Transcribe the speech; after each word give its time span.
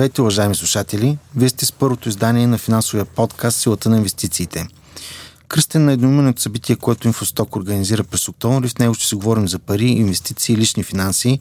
Здравейте, 0.00 0.22
уважаеми 0.22 0.54
слушатели! 0.54 1.18
Вие 1.36 1.48
сте 1.48 1.66
с 1.66 1.72
първото 1.72 2.08
издание 2.08 2.46
на 2.46 2.58
финансовия 2.58 3.04
подкаст 3.04 3.60
Силата 3.60 3.90
на 3.90 3.96
инвестициите. 3.96 4.66
Кръстен 5.48 5.84
на 5.84 5.92
едноминутно 5.92 6.40
събитие, 6.40 6.76
което 6.76 7.06
Инфосток 7.06 7.56
организира 7.56 8.04
през 8.04 8.28
октомври. 8.28 8.68
В 8.68 8.78
него 8.78 8.94
ще 8.94 9.06
си 9.06 9.14
говорим 9.14 9.48
за 9.48 9.58
пари, 9.58 9.86
инвестиции, 9.86 10.56
лични 10.56 10.82
финанси 10.82 11.40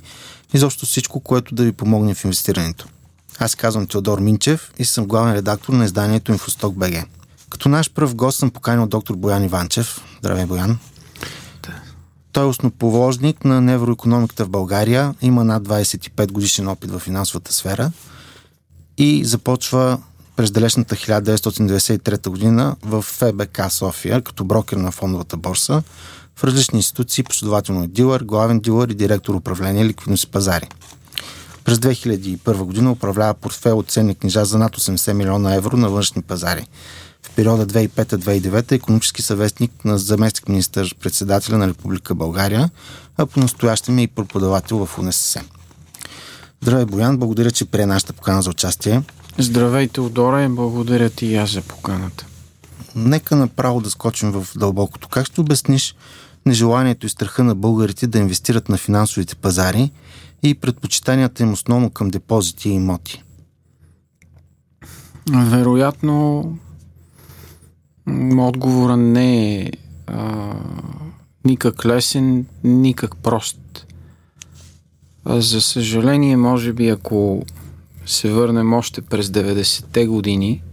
и 0.54 0.58
заобщо 0.58 0.86
всичко, 0.86 1.20
което 1.20 1.56
да 1.56 1.64
ви 1.64 1.72
помогне 1.72 2.14
в 2.14 2.24
инвестирането. 2.24 2.88
Аз 3.40 3.56
казвам 3.56 3.88
Теодор 3.88 4.20
Минчев 4.20 4.72
и 4.80 4.86
съм 4.86 5.06
главен 5.06 5.34
редактор 5.34 5.74
на 5.74 5.86
изданието 5.86 6.32
Инфосток 6.32 6.76
БГ. 6.76 7.06
Като 7.50 7.70
наш 7.70 7.92
пръв 7.92 8.16
гост 8.16 8.40
съм 8.40 8.52
поканил 8.52 8.88
доктор 8.88 9.16
Боян 9.16 9.44
Иванчев. 9.44 10.02
Здравей, 10.20 10.46
Боян! 10.46 10.80
Той 12.32 12.44
е 12.44 12.48
основоположник 12.48 13.46
на 13.46 13.62
невроекономиката 13.62 14.46
в 14.46 14.50
България, 14.50 15.16
има 15.22 15.44
над 15.44 15.64
25 15.64 16.32
годишен 16.32 16.68
опит 16.68 16.92
в 16.92 17.00
финансовата 17.00 17.54
сфера 17.54 17.92
и 19.00 19.26
започва 19.26 19.98
през 20.36 20.52
далечната 20.52 20.96
1993 20.96 22.30
година 22.30 22.76
в 22.84 23.02
ФБК 23.02 23.62
София 23.70 24.22
като 24.22 24.44
брокер 24.44 24.78
на 24.78 24.92
фондовата 24.92 25.38
борса 25.38 25.84
в 26.36 26.44
различни 26.44 26.80
институции, 26.80 27.24
последователно 27.24 27.84
е 27.84 27.88
дилър, 27.88 28.24
главен 28.24 28.60
дилър 28.60 28.90
и 28.90 28.96
директор 28.96 29.34
управление 29.36 29.86
ликвидност 29.86 30.24
и 30.24 30.28
пазари. 30.28 30.68
През 31.64 31.78
2001 31.78 32.64
година 32.64 32.92
управлява 32.92 33.34
портфел 33.34 33.78
от 33.78 33.92
ценни 33.92 34.16
книжа 34.16 34.46
за 34.46 34.58
над 34.58 34.78
80 34.78 35.14
милиона 35.14 35.56
евро 35.56 35.78
на 35.78 35.90
външни 35.90 36.22
пазари– 36.22 36.68
в 37.24 37.30
периода 37.36 37.68
2005-2009 37.68 38.72
е 38.72 38.76
економически 38.76 39.22
съветник 39.22 39.86
на 39.86 39.98
заместник 39.98 40.50
министър 40.50 40.96
председателя 40.96 41.58
на 41.58 41.68
Република 41.68 42.16
България, 42.16 42.70
а 43.18 43.26
по 43.26 43.40
настоящем 43.40 43.98
е 43.98 44.02
и 44.02 44.08
преподавател 44.08 44.86
в 44.86 44.98
УНСС. 45.00 45.42
Здравей, 46.62 46.86
Боян, 46.86 47.18
благодаря, 47.18 47.52
че 47.52 47.66
прие 47.66 47.86
нашата 47.86 48.14
покана 48.14 48.42
за 48.42 48.50
участие. 48.50 49.02
Здравейте, 49.38 50.02
Удора, 50.02 50.44
и 50.44 50.48
благодаря 50.48 51.10
ти 51.10 51.26
и 51.26 51.36
аз 51.36 51.50
за 51.50 51.62
поканата. 51.62 52.26
Нека 52.96 53.36
направо 53.36 53.82
да 53.82 53.90
скочим 53.90 54.32
в 54.32 54.48
дълбокото. 54.58 55.08
Как 55.08 55.26
ще 55.26 55.42
обясниш 55.42 55.96
нежеланието 56.46 57.06
и 57.06 57.10
страха 57.10 57.44
на 57.44 57.56
българите 57.56 58.08
да 58.08 58.20
инвестират 58.20 58.70
на 58.70 58.78
финансовите 58.78 59.36
пазари 59.36 59.92
и 60.44 60.56
предпочитанията 60.56 61.44
им 61.44 61.54
основно 61.54 61.90
към 61.90 62.08
депозити 62.10 62.70
и 62.70 62.74
имоти? 62.74 63.24
Вероятно 65.32 66.44
Отговора 68.38 68.98
не 68.98 69.56
е 69.56 69.72
а, 70.08 70.54
никак 71.46 71.86
лесен, 71.86 72.46
никак 72.64 73.16
прост. 73.18 73.88
За 75.30 75.62
съжаление, 75.62 76.38
може 76.38 76.74
би, 76.74 76.90
ако 76.90 77.46
се 78.06 78.32
върнем 78.32 78.74
още 78.74 79.02
през 79.02 79.28
90-те 79.28 80.08
години, 80.08 80.64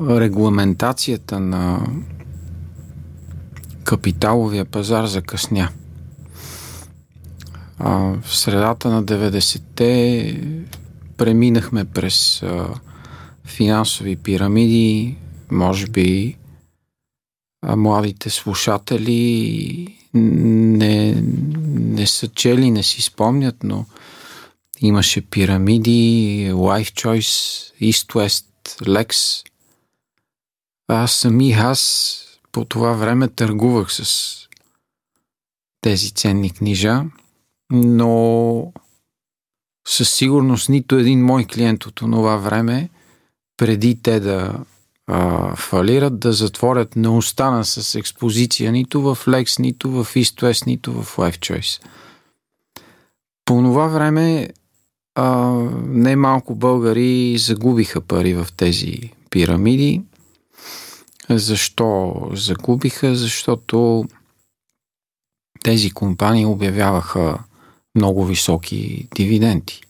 регламентацията 0.00 1.40
на 1.40 1.86
капиталовия 3.84 4.64
пазар 4.64 5.06
закъсня. 5.06 5.68
А, 7.78 7.90
в 8.22 8.36
средата 8.36 8.88
на 8.88 9.04
90-те 9.04 10.40
преминахме 11.16 11.84
през 11.84 12.42
а, 12.42 12.68
финансови 13.44 14.16
пирамиди, 14.16 15.16
може 15.50 15.86
би 15.86 16.36
а 17.66 17.76
младите 17.76 18.30
слушатели 18.30 20.03
не, 20.14 21.22
не 21.74 22.06
са 22.06 22.28
чели, 22.28 22.70
не 22.70 22.82
си 22.82 23.02
спомнят, 23.02 23.56
но 23.64 23.86
имаше 24.80 25.20
пирамиди, 25.20 26.48
Life 26.52 27.02
Choice, 27.02 27.72
East 27.82 28.12
West, 28.12 28.46
Lex. 28.66 29.42
Аз 30.88 31.12
сами 31.12 31.52
аз 31.52 32.20
по 32.52 32.64
това 32.64 32.92
време 32.92 33.28
търгувах 33.28 33.92
с 33.92 34.30
тези 35.80 36.10
ценни 36.10 36.50
книжа, 36.50 37.02
но 37.70 38.72
със 39.88 40.14
сигурност 40.14 40.68
нито 40.68 40.96
един 40.96 41.24
мой 41.24 41.44
клиент 41.44 41.86
от 41.86 41.94
това 41.94 42.36
време, 42.36 42.90
преди 43.56 44.02
те 44.02 44.20
да 44.20 44.64
а, 45.06 45.56
фалират, 45.56 46.20
да 46.20 46.32
затворят, 46.32 46.96
не 46.96 47.08
остана 47.08 47.64
с 47.64 47.94
експозиция 47.94 48.72
нито 48.72 49.02
в 49.02 49.26
Lex, 49.26 49.60
нито 49.60 49.90
в 49.90 50.04
East 50.04 50.42
West, 50.42 50.66
нито 50.66 50.92
в 50.92 51.16
Life 51.16 51.38
Choice. 51.38 51.84
По 53.44 53.54
това 53.54 53.86
време 53.86 54.48
а, 55.14 55.50
не 55.82 56.16
малко 56.16 56.54
българи 56.54 57.38
загубиха 57.38 58.00
пари 58.00 58.34
в 58.34 58.46
тези 58.56 59.10
пирамиди. 59.30 60.02
Защо 61.30 62.14
загубиха? 62.32 63.14
Защото 63.14 64.04
тези 65.62 65.90
компании 65.90 66.46
обявяваха 66.46 67.38
много 67.94 68.24
високи 68.24 69.08
дивиденти. 69.14 69.80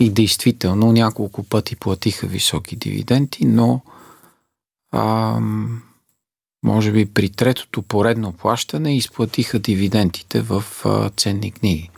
И 0.00 0.10
действително 0.10 0.92
няколко 0.92 1.42
пъти 1.42 1.76
платиха 1.76 2.26
високи 2.26 2.76
дивиденти, 2.76 3.46
но 3.46 3.80
а, 4.92 5.40
може 6.64 6.92
би 6.92 7.06
при 7.06 7.30
третото 7.30 7.82
поредно 7.82 8.32
плащане 8.32 8.96
изплатиха 8.96 9.58
дивидендите 9.58 10.40
в 10.40 10.64
а, 10.84 11.10
ценни 11.10 11.52
книги. 11.52 11.90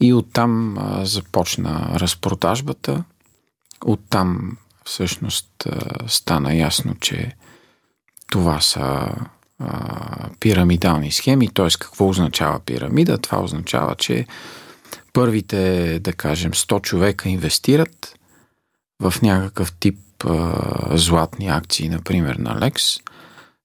И 0.00 0.12
оттам 0.12 0.78
а, 0.78 1.04
започна 1.04 1.90
разпродажбата. 1.94 3.04
Оттам 3.84 4.56
всъщност 4.84 5.66
а, 5.66 6.08
стана 6.08 6.54
ясно, 6.54 6.94
че 7.00 7.36
това 8.30 8.60
са 8.60 9.14
а, 9.58 10.30
пирамидални 10.40 11.12
схеми. 11.12 11.48
Т.е. 11.48 11.68
какво 11.80 12.08
означава 12.08 12.60
пирамида? 12.60 13.18
Това 13.18 13.40
означава, 13.40 13.94
че 13.94 14.26
първите, 15.12 15.98
да 16.00 16.12
кажем, 16.12 16.52
100 16.52 16.82
човека 16.82 17.28
инвестират 17.28 18.18
в 19.00 19.14
някакъв 19.22 19.72
тип 19.72 19.98
а, 20.24 20.96
златни 20.96 21.48
акции, 21.48 21.88
например 21.88 22.36
на 22.36 22.60
Лекс. 22.60 22.82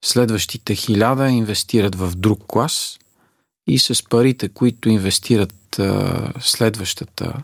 Следващите 0.05 0.75
хиляда 0.75 1.29
инвестират 1.29 1.95
в 1.95 2.15
друг 2.15 2.43
клас 2.47 2.99
и 3.67 3.79
с 3.79 4.09
парите, 4.09 4.49
които 4.49 4.89
инвестират 4.89 5.79
а, 5.79 6.33
следващата 6.39 7.43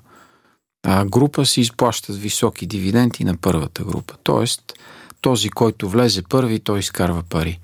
а, 0.84 1.06
група, 1.06 1.46
се 1.46 1.62
изплащат 1.62 2.16
високи 2.16 2.66
дивиденти 2.66 3.24
на 3.24 3.38
първата 3.38 3.84
група. 3.84 4.14
Тоест, 4.24 4.74
този, 5.22 5.50
който 5.50 5.90
влезе 5.90 6.24
първи, 6.24 6.60
той 6.60 6.80
изкарва 6.80 7.24
пари. 7.24 7.60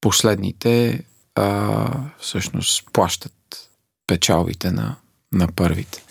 Последните 0.00 1.02
а, 1.34 1.88
всъщност 2.18 2.84
плащат 2.92 3.32
печалбите 4.06 4.70
на, 4.70 4.96
на 5.32 5.48
първите. 5.56 6.04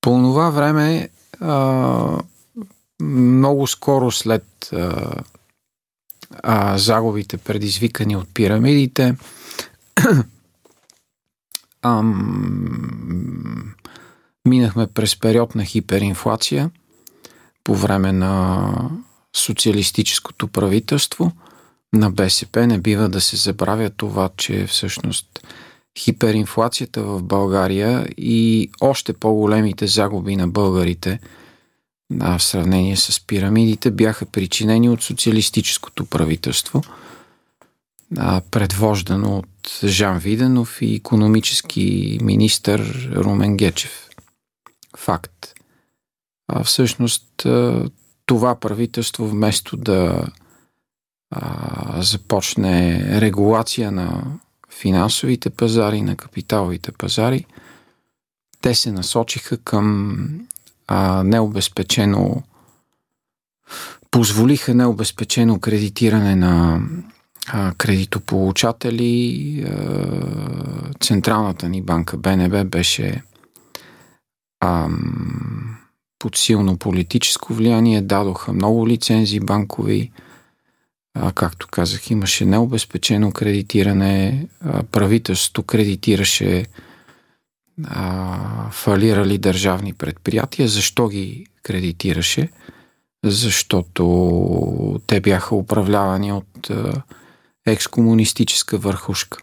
По 0.00 0.10
това 0.10 0.50
време 0.50 1.08
а, 1.40 2.18
много 3.00 3.66
скоро 3.66 4.10
след 4.10 4.68
а, 4.72 5.12
а, 6.42 6.78
загубите, 6.78 7.36
предизвикани 7.36 8.16
от 8.16 8.34
пирамидите, 8.34 9.16
ам, 11.82 13.74
минахме 14.48 14.86
през 14.86 15.20
период 15.20 15.54
на 15.54 15.64
хиперинфлация 15.64 16.70
по 17.64 17.74
време 17.74 18.12
на 18.12 18.90
социалистическото 19.36 20.48
правителство 20.48 21.32
на 21.92 22.10
БСП. 22.10 22.66
Не 22.66 22.78
бива 22.78 23.08
да 23.08 23.20
се 23.20 23.36
забравя 23.36 23.90
това, 23.90 24.30
че 24.36 24.66
всъщност 24.66 25.46
хиперинфлацията 25.98 27.02
в 27.02 27.22
България 27.22 28.06
и 28.16 28.70
още 28.80 29.12
по-големите 29.12 29.86
загуби 29.86 30.36
на 30.36 30.48
българите– 30.48 31.20
а, 32.20 32.38
в 32.38 32.42
сравнение 32.42 32.96
с 32.96 33.26
пирамидите, 33.26 33.90
бяха 33.90 34.26
причинени 34.26 34.88
от 34.88 35.02
социалистическото 35.02 36.06
правителство, 36.06 36.82
а, 38.16 38.40
предвождано 38.50 39.38
от 39.38 39.80
Жан 39.84 40.18
Виденов 40.18 40.82
и 40.82 40.94
економически 40.94 42.18
министър 42.22 43.10
Румен 43.14 43.56
Гечев. 43.56 44.08
Факт. 44.96 45.54
А, 46.48 46.64
всъщност 46.64 47.46
това 48.26 48.54
правителство 48.54 49.28
вместо 49.28 49.76
да 49.76 50.26
а, 51.30 52.02
започне 52.02 53.04
регулация 53.20 53.92
на 53.92 54.22
финансовите 54.70 55.50
пазари, 55.50 56.02
на 56.02 56.16
капиталовите 56.16 56.92
пазари, 56.92 57.46
те 58.60 58.74
се 58.74 58.92
насочиха 58.92 59.56
към 59.56 60.26
а, 60.90 61.22
необезпечено 61.24 62.42
позволиха 64.10 64.74
необезпечено 64.74 65.60
кредитиране 65.60 66.36
на 66.36 66.80
а, 67.48 67.74
кредитополучатели. 67.78 69.62
А, 69.62 70.94
Централната 71.00 71.68
ни 71.68 71.82
банка 71.82 72.16
БНБ 72.16 72.64
беше 72.64 73.22
ам, 74.60 75.76
под 76.18 76.36
силно 76.36 76.76
политическо 76.76 77.54
влияние, 77.54 78.02
дадоха 78.02 78.52
много 78.52 78.88
лицензии 78.88 79.40
банкови, 79.40 80.12
а, 81.14 81.32
както 81.32 81.68
казах, 81.70 82.10
имаше 82.10 82.44
необезпечено 82.44 83.32
кредитиране, 83.32 84.48
а, 84.60 84.82
правителството 84.82 85.62
кредитираше 85.62 86.66
а, 87.88 88.70
фалирали 88.70 89.38
държавни 89.38 89.92
предприятия. 89.92 90.68
Защо 90.68 91.08
ги 91.08 91.46
кредитираше? 91.62 92.48
Защото 93.24 95.00
те 95.06 95.20
бяха 95.20 95.54
управлявани 95.54 96.32
от 96.32 96.70
а, 96.70 97.02
екскомунистическа 97.66 98.78
върхушка. 98.78 99.38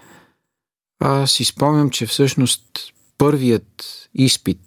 а, 1.00 1.26
си 1.26 1.44
спомням, 1.44 1.90
че 1.90 2.06
всъщност 2.06 2.62
първият 3.18 3.84
изпит, 4.14 4.60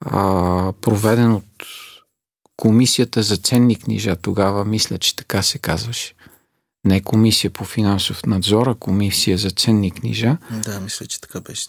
а, 0.00 0.72
проведен 0.80 1.32
от 1.32 1.44
Комисията 2.60 3.22
за 3.22 3.36
ценни 3.36 3.76
книжа, 3.76 4.16
тогава 4.16 4.64
мисля, 4.64 4.98
че 4.98 5.16
така 5.16 5.42
се 5.42 5.58
казваше. 5.58 6.14
Не 6.84 7.00
комисия 7.00 7.50
по 7.50 7.64
финансов 7.64 8.26
надзор, 8.26 8.66
а 8.66 8.74
комисия 8.74 9.38
за 9.38 9.50
ценни 9.50 9.90
книжа. 9.90 10.36
Да, 10.64 10.80
мисля, 10.80 11.06
че 11.06 11.20
така 11.20 11.40
беше. 11.40 11.68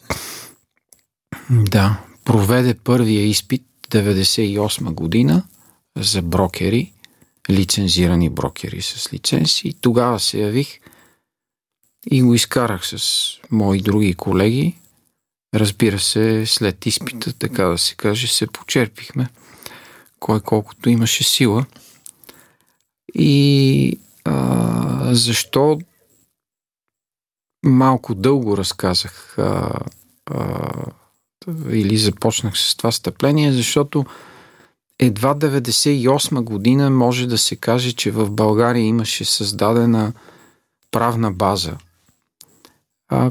Да, 1.49 2.03
проведе 2.25 2.73
първия 2.73 3.27
изпит 3.27 3.65
98 3.91 4.93
година 4.93 5.43
за 5.97 6.21
брокери, 6.21 6.93
лицензирани 7.49 8.29
брокери 8.29 8.81
с 8.81 9.13
лицензи. 9.13 9.73
Тогава 9.81 10.19
се 10.19 10.39
явих 10.39 10.79
и 12.11 12.21
го 12.21 12.33
изкарах 12.33 12.88
с 12.88 12.97
мои 13.51 13.81
други 13.81 14.13
колеги. 14.13 14.75
Разбира 15.55 15.99
се, 15.99 16.45
след 16.45 16.85
изпита, 16.85 17.33
така 17.33 17.65
да 17.65 17.77
се 17.77 17.95
каже, 17.95 18.27
се 18.27 18.47
почерпихме 18.47 19.29
кой 20.19 20.41
колкото 20.41 20.89
имаше 20.89 21.23
сила. 21.23 21.65
И 23.15 23.97
а, 24.25 25.15
защо 25.15 25.79
малко 27.65 28.15
дълго 28.15 28.57
разказах 28.57 29.35
а, 29.39 29.79
а, 30.25 30.71
или 31.69 31.97
започнах 31.97 32.57
с 32.57 32.77
това 32.77 32.91
стъпление, 32.91 33.51
защото 33.51 34.05
едва 34.99 35.35
98 35.35 36.41
година 36.41 36.89
може 36.89 37.27
да 37.27 37.38
се 37.38 37.55
каже, 37.55 37.91
че 37.91 38.11
в 38.11 38.31
България 38.31 38.83
имаше 38.83 39.25
създадена 39.25 40.13
правна 40.91 41.31
база– 41.31 41.77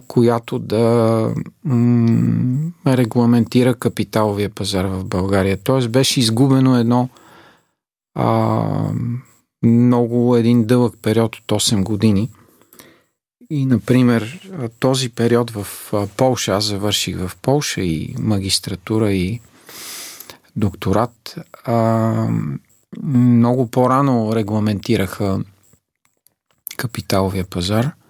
която 0.08 0.58
да 0.58 1.34
м- 1.64 2.70
регламентира 2.86 3.74
капиталовия 3.74 4.50
пазар 4.50 4.84
в 4.84 5.04
България. 5.04 5.58
Тоест 5.64 5.90
беше 5.90 6.20
изгубено 6.20 6.76
едно 6.76 7.08
а, 8.14 8.92
много 9.62 10.36
един 10.36 10.64
дълъг 10.64 10.94
период 11.02 11.36
от 11.36 11.62
8 11.62 11.82
години. 11.82 12.30
И, 13.50 13.66
например, 13.66 14.50
този 14.78 15.08
период 15.08 15.50
в 15.50 15.66
Полша, 16.16 16.52
аз 16.52 16.64
завърших 16.64 17.18
в 17.18 17.36
Полша 17.42 17.80
и 17.80 18.14
магистратура 18.18 19.12
и 19.12 19.40
докторат, 20.56 21.38
а, 21.64 22.28
много 23.02 23.70
по-рано 23.70 24.36
регламентираха 24.36 25.44
капиталовия 26.76 27.44
пазар– 27.44 27.90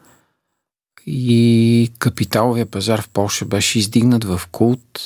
и 1.06 1.92
капиталовия 1.98 2.66
пазар 2.66 3.02
в 3.02 3.08
Польша 3.08 3.44
беше 3.44 3.78
издигнат 3.78 4.25
в 4.25 4.40
култ. 4.52 5.00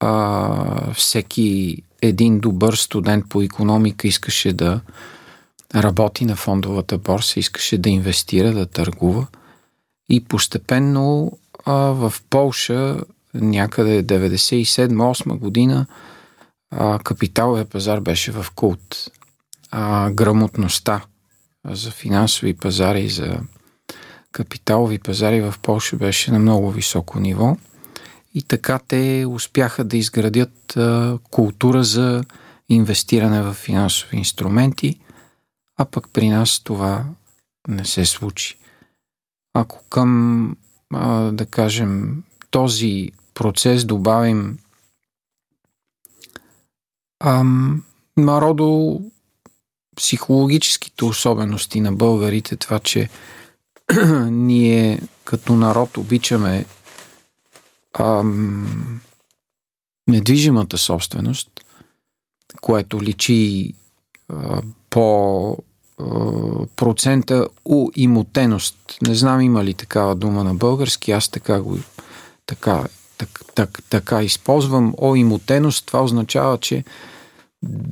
А, 0.00 0.92
всеки 0.92 1.76
един 2.02 2.40
добър 2.40 2.74
студент 2.74 3.24
по 3.28 3.42
економика 3.42 4.08
искаше 4.08 4.52
да 4.52 4.80
работи 5.74 6.24
на 6.24 6.36
фондовата 6.36 6.98
борса, 6.98 7.40
искаше 7.40 7.78
да 7.78 7.90
инвестира, 7.90 8.52
да 8.52 8.66
търгува. 8.66 9.26
И 10.08 10.24
постепенно 10.24 11.32
а, 11.64 11.72
в 11.74 12.14
Полша 12.30 13.00
някъде 13.34 14.04
97-8 14.04 15.38
година 15.38 15.86
а, 16.70 16.98
капиталовия 16.98 17.64
пазар 17.64 18.00
беше 18.00 18.32
в 18.32 18.46
култ. 18.54 19.10
А, 19.70 20.10
грамотността 20.10 21.04
за 21.64 21.90
финансови 21.90 22.54
пазари, 22.54 23.08
за 23.08 23.40
капиталови 24.32 24.98
пазари 24.98 25.40
в 25.40 25.54
Польша 25.62 25.96
беше 25.96 26.30
на 26.32 26.38
много 26.38 26.70
високо 26.70 27.20
ниво 27.20 27.56
и 28.34 28.42
така 28.42 28.80
те 28.88 29.26
успяха 29.28 29.84
да 29.84 29.96
изградят 29.96 30.76
а, 30.76 31.18
култура 31.30 31.84
за 31.84 32.24
инвестиране 32.68 33.42
в 33.42 33.54
финансови 33.54 34.16
инструменти, 34.16 35.00
а 35.76 35.84
пък 35.84 36.08
при 36.12 36.28
нас 36.28 36.60
това 36.64 37.04
не 37.68 37.84
се 37.84 38.04
случи. 38.04 38.58
Ако 39.54 39.84
към, 39.88 40.56
да 41.32 41.46
кажем, 41.50 42.22
този 42.50 43.10
процес 43.34 43.84
добавим 43.84 44.58
ам, 47.20 47.84
народо 48.16 49.00
психологическите 49.96 51.04
особености 51.04 51.80
на 51.80 51.92
българите, 51.92 52.56
това, 52.56 52.78
че 52.78 53.08
ние 54.30 55.00
като 55.24 55.52
народ 55.52 55.96
обичаме 55.96 56.66
ам, 57.98 59.00
недвижимата 60.08 60.78
собственост, 60.78 61.50
което 62.60 63.02
личи 63.02 63.72
а, 64.28 64.62
по 64.90 65.58
процента 66.76 67.48
у 67.64 67.90
имотеност. 67.96 68.76
Не 69.06 69.14
знам 69.14 69.40
има 69.40 69.64
ли 69.64 69.74
такава 69.74 70.14
дума 70.14 70.44
на 70.44 70.54
български, 70.54 71.12
аз 71.12 71.28
така 71.28 71.60
го 71.60 71.78
така, 72.46 72.84
так, 73.18 73.40
так, 73.54 73.82
така 73.90 74.22
използвам. 74.22 74.94
О 74.98 75.16
имотеност, 75.16 75.86
това 75.86 76.02
означава, 76.02 76.58
че 76.58 76.84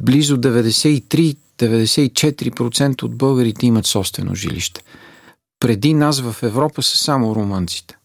близо 0.02 0.36
93-94% 0.36 3.02
от 3.02 3.16
българите 3.16 3.66
имат 3.66 3.86
собствено 3.86 4.34
жилище 4.34 4.82
преди 5.60 5.94
нас 5.94 6.20
в 6.20 6.42
Европа 6.42 6.82
са 6.82 6.96
само 6.96 7.34
румънците. 7.34 7.96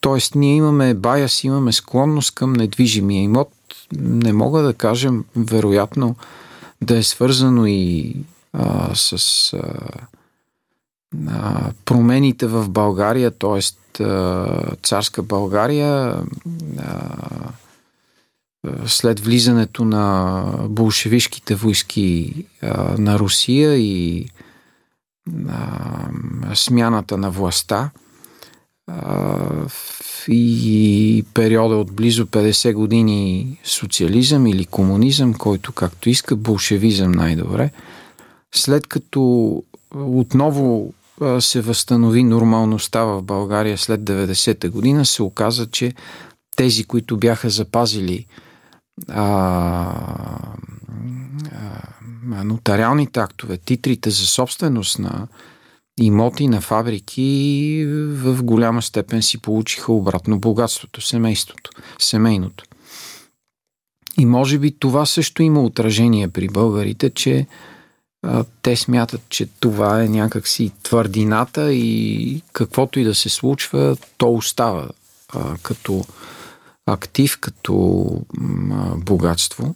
Тоест, 0.00 0.34
ние 0.34 0.56
имаме 0.56 0.94
баяс, 0.94 1.44
имаме 1.44 1.72
склонност 1.72 2.34
към 2.34 2.52
недвижимия 2.52 3.22
имот. 3.22 3.52
Не 3.98 4.32
мога 4.32 4.62
да 4.62 4.74
кажем, 4.74 5.24
вероятно, 5.36 6.16
да 6.82 6.96
е 6.96 7.02
свързано 7.02 7.66
и 7.66 8.16
с 8.94 9.52
а, 9.52 9.58
а, 11.28 11.70
промените 11.84 12.46
в 12.46 12.68
България, 12.68 13.30
т.е. 13.30 13.60
царска 14.82 15.22
България, 15.22 16.22
а, 16.78 17.08
след 18.86 19.20
влизането 19.20 19.84
на 19.84 20.44
болшевишките 20.68 21.54
войски 21.54 22.34
а, 22.62 22.94
на 22.98 23.18
Русия 23.18 23.76
и 23.76 24.28
а, 25.48 26.08
смяната 26.54 27.16
на 27.16 27.30
властта 27.30 27.90
а, 28.86 29.38
и 30.28 31.24
периода 31.34 31.76
от 31.76 31.92
близо 31.92 32.26
50 32.26 32.72
години 32.72 33.46
социализъм 33.64 34.46
или 34.46 34.64
комунизъм, 34.64 35.34
който 35.34 35.72
както 35.72 36.10
иска, 36.10 36.36
болшевизъм 36.36 37.12
най-добре, 37.12 37.70
след 38.54 38.86
като 38.86 39.62
отново 39.94 40.94
се 41.40 41.60
възстанови 41.60 42.24
нормалността 42.24 43.04
в 43.04 43.22
България 43.22 43.78
след 43.78 44.00
90-та 44.00 44.70
година, 44.70 45.06
се 45.06 45.22
оказа, 45.22 45.66
че 45.66 45.94
тези, 46.56 46.84
които 46.84 47.16
бяха 47.16 47.50
запазили 47.50 48.26
а, 49.08 49.94
нотариалните 52.44 53.20
актове, 53.20 53.56
титрите 53.56 54.10
за 54.10 54.26
собственост 54.26 54.98
на 54.98 55.28
имоти 56.00 56.48
на 56.48 56.60
фабрики 56.60 57.84
в 57.88 58.42
голяма 58.42 58.82
степен 58.82 59.22
си 59.22 59.42
получиха 59.42 59.92
обратно 59.92 60.38
богатството, 60.38 61.00
семейството, 61.00 61.70
семейното. 61.98 62.64
И 64.18 64.26
може 64.26 64.58
би 64.58 64.78
това 64.78 65.06
също 65.06 65.42
има 65.42 65.62
отражение 65.62 66.28
при 66.28 66.48
българите, 66.48 67.10
че 67.10 67.38
а, 67.38 67.71
те 68.62 68.76
смятат, 68.76 69.20
че 69.28 69.46
това 69.46 70.02
е 70.02 70.08
някакси 70.08 70.72
твърдината 70.82 71.72
и 71.72 72.42
каквото 72.52 73.00
и 73.00 73.04
да 73.04 73.14
се 73.14 73.28
случва, 73.28 73.96
то 74.16 74.32
остава 74.32 74.88
а, 75.28 75.56
като 75.62 76.04
актив, 76.86 77.38
като 77.40 78.06
а, 78.72 78.96
богатство. 78.96 79.74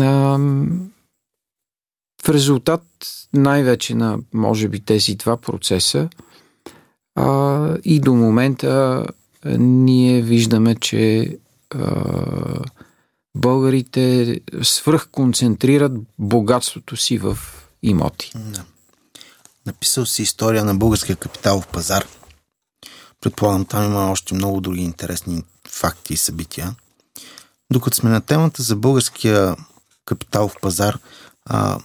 А, 0.00 0.38
в 2.24 2.28
резултат 2.28 2.82
най-вече 3.34 3.94
на, 3.94 4.18
може 4.34 4.68
би, 4.68 4.80
тези 4.80 5.14
два 5.14 5.36
процеса 5.36 6.08
а, 7.14 7.76
и 7.84 8.00
до 8.00 8.14
момента 8.14 9.04
ние 9.58 10.22
виждаме, 10.22 10.74
че 10.74 11.36
а, 11.74 12.04
българите 13.38 14.40
свръхконцентрират 14.62 15.92
богатството 16.18 16.96
си 16.96 17.18
в 17.18 17.38
имоти. 17.82 18.32
Да. 18.34 18.64
Написал 19.66 20.06
си 20.06 20.22
история 20.22 20.64
на 20.64 20.74
българския 20.74 21.16
капиталов 21.16 21.66
пазар. 21.66 22.06
Предполагам, 23.20 23.64
там 23.64 23.84
има 23.84 24.10
още 24.10 24.34
много 24.34 24.60
други 24.60 24.82
интересни 24.82 25.42
факти 25.68 26.14
и 26.14 26.16
събития. 26.16 26.74
Докато 27.72 27.96
сме 27.96 28.10
на 28.10 28.20
темата 28.20 28.62
за 28.62 28.76
българския 28.76 29.56
капиталов 30.04 30.56
пазар, 30.60 30.98
а, 31.44 31.78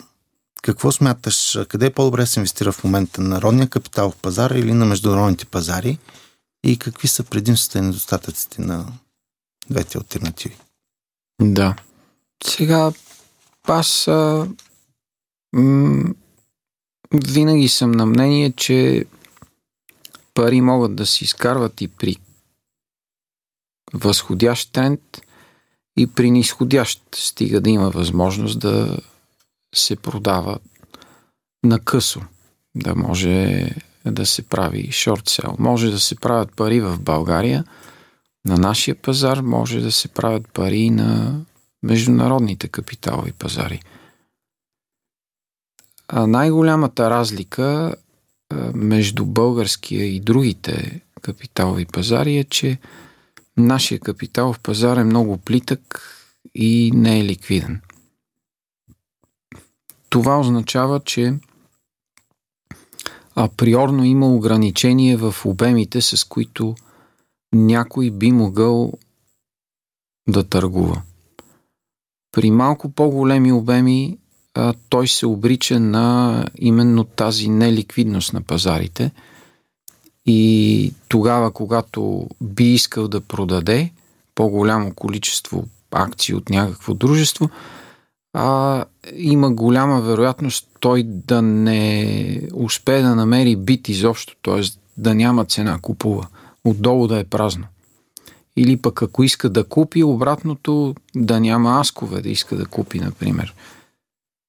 какво 0.61 0.91
смяташ, 0.91 1.59
къде 1.69 1.85
е 1.85 1.93
по-добре 1.93 2.25
се 2.25 2.39
инвестира 2.39 2.71
в 2.71 2.83
момента? 2.83 3.21
На 3.21 3.27
народния 3.27 3.69
капиталов 3.69 4.15
пазар 4.15 4.51
или 4.51 4.73
на 4.73 4.85
международните 4.85 5.45
пазари? 5.45 5.97
И 6.63 6.79
какви 6.79 7.07
са 7.07 7.23
предимствата 7.23 7.79
и 7.79 7.81
недостатъците 7.81 8.61
на 8.61 8.85
двете 9.69 9.97
альтернативи? 9.97 10.57
Да. 11.43 11.75
Сега 12.43 12.91
аз 13.63 14.07
а, 14.07 14.47
м- 15.53 16.13
винаги 17.13 17.67
съм 17.67 17.91
на 17.91 18.05
мнение, 18.05 18.51
че 18.51 19.05
пари 20.33 20.61
могат 20.61 20.95
да 20.95 21.05
се 21.05 21.23
изкарват 21.23 21.81
и 21.81 21.87
при 21.87 22.15
възходящ 23.93 24.71
тренд 24.71 25.01
и 25.97 26.07
при 26.07 26.31
нисходящ 26.31 27.01
стига 27.15 27.61
да 27.61 27.69
има 27.69 27.89
възможност 27.89 28.59
да 28.59 28.97
се 29.75 29.95
продава 29.95 30.59
на 31.63 31.79
късо, 31.79 32.21
да 32.75 32.95
може 32.95 33.69
да 34.05 34.25
се 34.25 34.41
прави 34.41 34.91
шорт 34.91 35.29
сел. 35.29 35.55
Може 35.59 35.91
да 35.91 35.99
се 35.99 36.15
правят 36.15 36.55
пари 36.55 36.81
в 36.81 36.99
България, 36.99 37.63
на 38.45 38.57
нашия 38.57 38.95
пазар, 38.95 39.37
може 39.37 39.81
да 39.81 39.91
се 39.91 40.07
правят 40.07 40.47
пари 40.53 40.89
на 40.89 41.41
международните 41.83 42.67
капиталови 42.67 43.31
пазари. 43.31 43.81
А 46.07 46.27
най-голямата 46.27 47.09
разлика 47.09 47.95
между 48.73 49.25
българския 49.25 50.05
и 50.05 50.19
другите 50.19 51.01
капиталови 51.21 51.85
пазари 51.85 52.37
е, 52.37 52.43
че 52.43 52.77
нашия 53.57 53.99
капиталов 53.99 54.59
пазар 54.59 54.97
е 54.97 55.03
много 55.03 55.37
плитък 55.37 56.09
и 56.55 56.91
не 56.95 57.19
е 57.19 57.23
ликвиден. 57.23 57.81
Това 60.09 60.39
означава, 60.39 60.99
че 60.99 61.33
априорно 63.35 64.03
има 64.03 64.33
ограничение 64.35 65.17
в 65.17 65.35
обемите, 65.45 66.01
с 66.01 66.23
които 66.23 66.75
някой 67.53 68.11
би 68.11 68.31
могъл 68.31 68.93
да 70.27 70.43
търгува. 70.43 71.01
При 72.31 72.51
малко 72.51 72.89
по-големи 72.89 73.51
обеми 73.51 74.17
а, 74.53 74.73
той 74.89 75.07
се 75.07 75.25
обрича 75.25 75.79
на 75.79 76.45
именно 76.55 77.03
тази 77.03 77.49
неликвидност 77.49 78.33
на 78.33 78.41
пазарите 78.41 79.11
и 80.25 80.93
тогава, 81.07 81.51
когато 81.51 82.27
би 82.41 82.73
искал 82.73 83.07
да 83.07 83.21
продаде 83.21 83.91
по-голямо 84.35 84.93
количество 84.93 85.65
акции 85.91 86.35
от 86.35 86.49
някакво 86.49 86.93
дружество, 86.93 87.49
а, 88.33 88.85
има 89.15 89.51
голяма 89.51 90.01
вероятност 90.01 90.67
той 90.79 91.03
да 91.03 91.41
не 91.41 92.41
успее 92.53 93.01
да 93.01 93.15
намери 93.15 93.55
бит 93.55 93.89
изобщо, 93.89 94.35
т.е. 94.41 94.61
да 94.97 95.15
няма 95.15 95.45
цена, 95.45 95.79
купува. 95.81 96.27
Отдолу 96.65 97.07
да 97.07 97.19
е 97.19 97.23
празно. 97.23 97.67
Или 98.57 98.77
пък 98.77 99.01
ако 99.01 99.23
иска 99.23 99.49
да 99.49 99.63
купи, 99.63 100.03
обратното 100.03 100.95
да 101.15 101.39
няма 101.39 101.79
аскове 101.79 102.21
да 102.21 102.29
иска 102.29 102.55
да 102.55 102.65
купи, 102.65 102.99
например. 102.99 103.55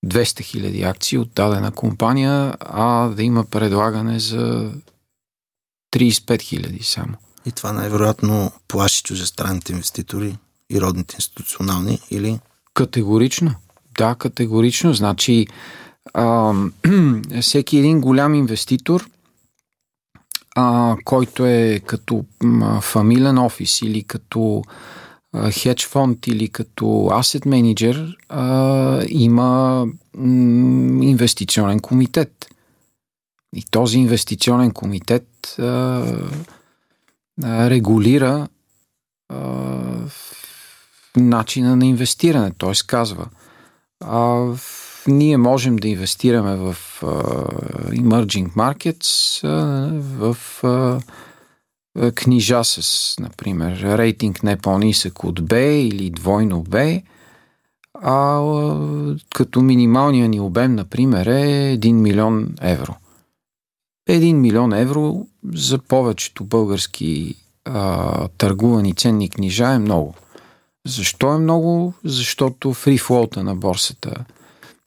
200 0.07 0.23
000 0.23 0.91
акции 0.91 1.19
от 1.19 1.31
дадена 1.35 1.73
компания, 1.73 2.55
а 2.61 3.09
да 3.09 3.23
има 3.23 3.45
предлагане 3.45 4.19
за 4.19 4.73
35 5.95 6.21
000 6.21 6.83
само. 6.83 7.15
И 7.47 7.53
това 7.53 7.73
най-вероятно 7.73 8.53
плаши 8.69 9.03
чужестранните 9.03 9.73
инвеститори 9.73 10.39
и 10.71 10.81
родните 10.81 11.17
институционални 11.19 11.99
или? 12.11 12.39
Категорично. 12.75 13.55
Да, 13.99 14.15
категорично. 14.15 14.95
Значи, 14.95 15.47
а, 16.15 16.55
всеки 17.41 17.79
един 17.79 18.01
голям 18.01 18.35
инвеститор, 18.35 19.07
а, 20.55 20.97
който 21.05 21.47
е 21.47 21.81
като 21.87 22.25
фамилен 22.81 23.39
офис 23.39 23.83
или 23.83 24.03
като 24.03 24.63
хедж 25.51 25.87
фонд 25.87 26.27
или 26.27 26.49
като 26.49 27.09
асет 27.13 27.47
менеджер, 27.47 28.17
има 29.09 29.87
м, 30.17 31.05
инвестиционен 31.05 31.81
комитет. 31.81 32.47
И 33.57 33.65
този 33.71 33.99
инвестиционен 33.99 34.71
комитет 34.71 35.59
а, 35.59 36.05
регулира 37.43 38.49
а, 39.29 39.39
начина 41.17 41.77
на 41.77 41.87
инвестиране. 41.87 42.53
Т.е. 42.59 42.73
казва– 42.87 43.27
а, 44.01 44.53
ние 45.09 45.37
можем 45.37 45.77
да 45.77 45.89
инвестираме 45.89 46.57
в 46.57 46.77
а, 47.03 47.07
emerging 47.93 48.55
markets, 48.55 49.45
а, 49.45 49.91
в 50.19 50.37
а, 50.65 51.01
книжа 52.13 52.65
с, 52.65 53.15
например, 53.21 53.99
рейтинг 53.99 54.43
не 54.43 54.57
по-нисък 54.57 55.25
от 55.25 55.41
B 55.41 55.57
или 55.65 56.11
двойно 56.11 56.65
B, 56.65 57.03
а 58.03 58.41
като 59.35 59.61
минималният 59.61 60.31
ни 60.31 60.41
обем, 60.41 60.75
например, 60.75 61.27
е 61.27 61.79
1 61.79 61.93
милион 61.93 62.55
евро. 62.61 62.97
1 64.09 64.33
милион 64.33 64.73
евро 64.73 65.27
за 65.55 65.79
повечето 65.79 66.45
български 66.45 67.35
а, 67.65 68.29
търгувани 68.29 68.95
ценни 68.95 69.31
книжа 69.31 69.67
е 69.67 69.79
много. 69.79 70.15
Защо 70.87 71.35
е 71.35 71.39
много? 71.39 71.95
Защото 72.05 72.73
фрифлоута 72.73 73.43
на 73.43 73.57
борсата 73.57 74.25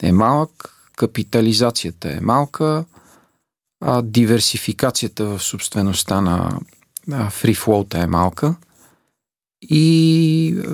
е 0.03 0.11
малък, 0.11 0.73
капитализацията 0.95 2.09
е 2.09 2.19
малка, 2.21 2.85
а 3.81 4.01
диверсификацията 4.01 5.25
в 5.25 5.43
собствеността 5.43 6.21
на 7.07 7.29
фрифлоута 7.29 7.99
е 7.99 8.07
малка. 8.07 8.55
И 9.61 10.47
е, 10.49 10.69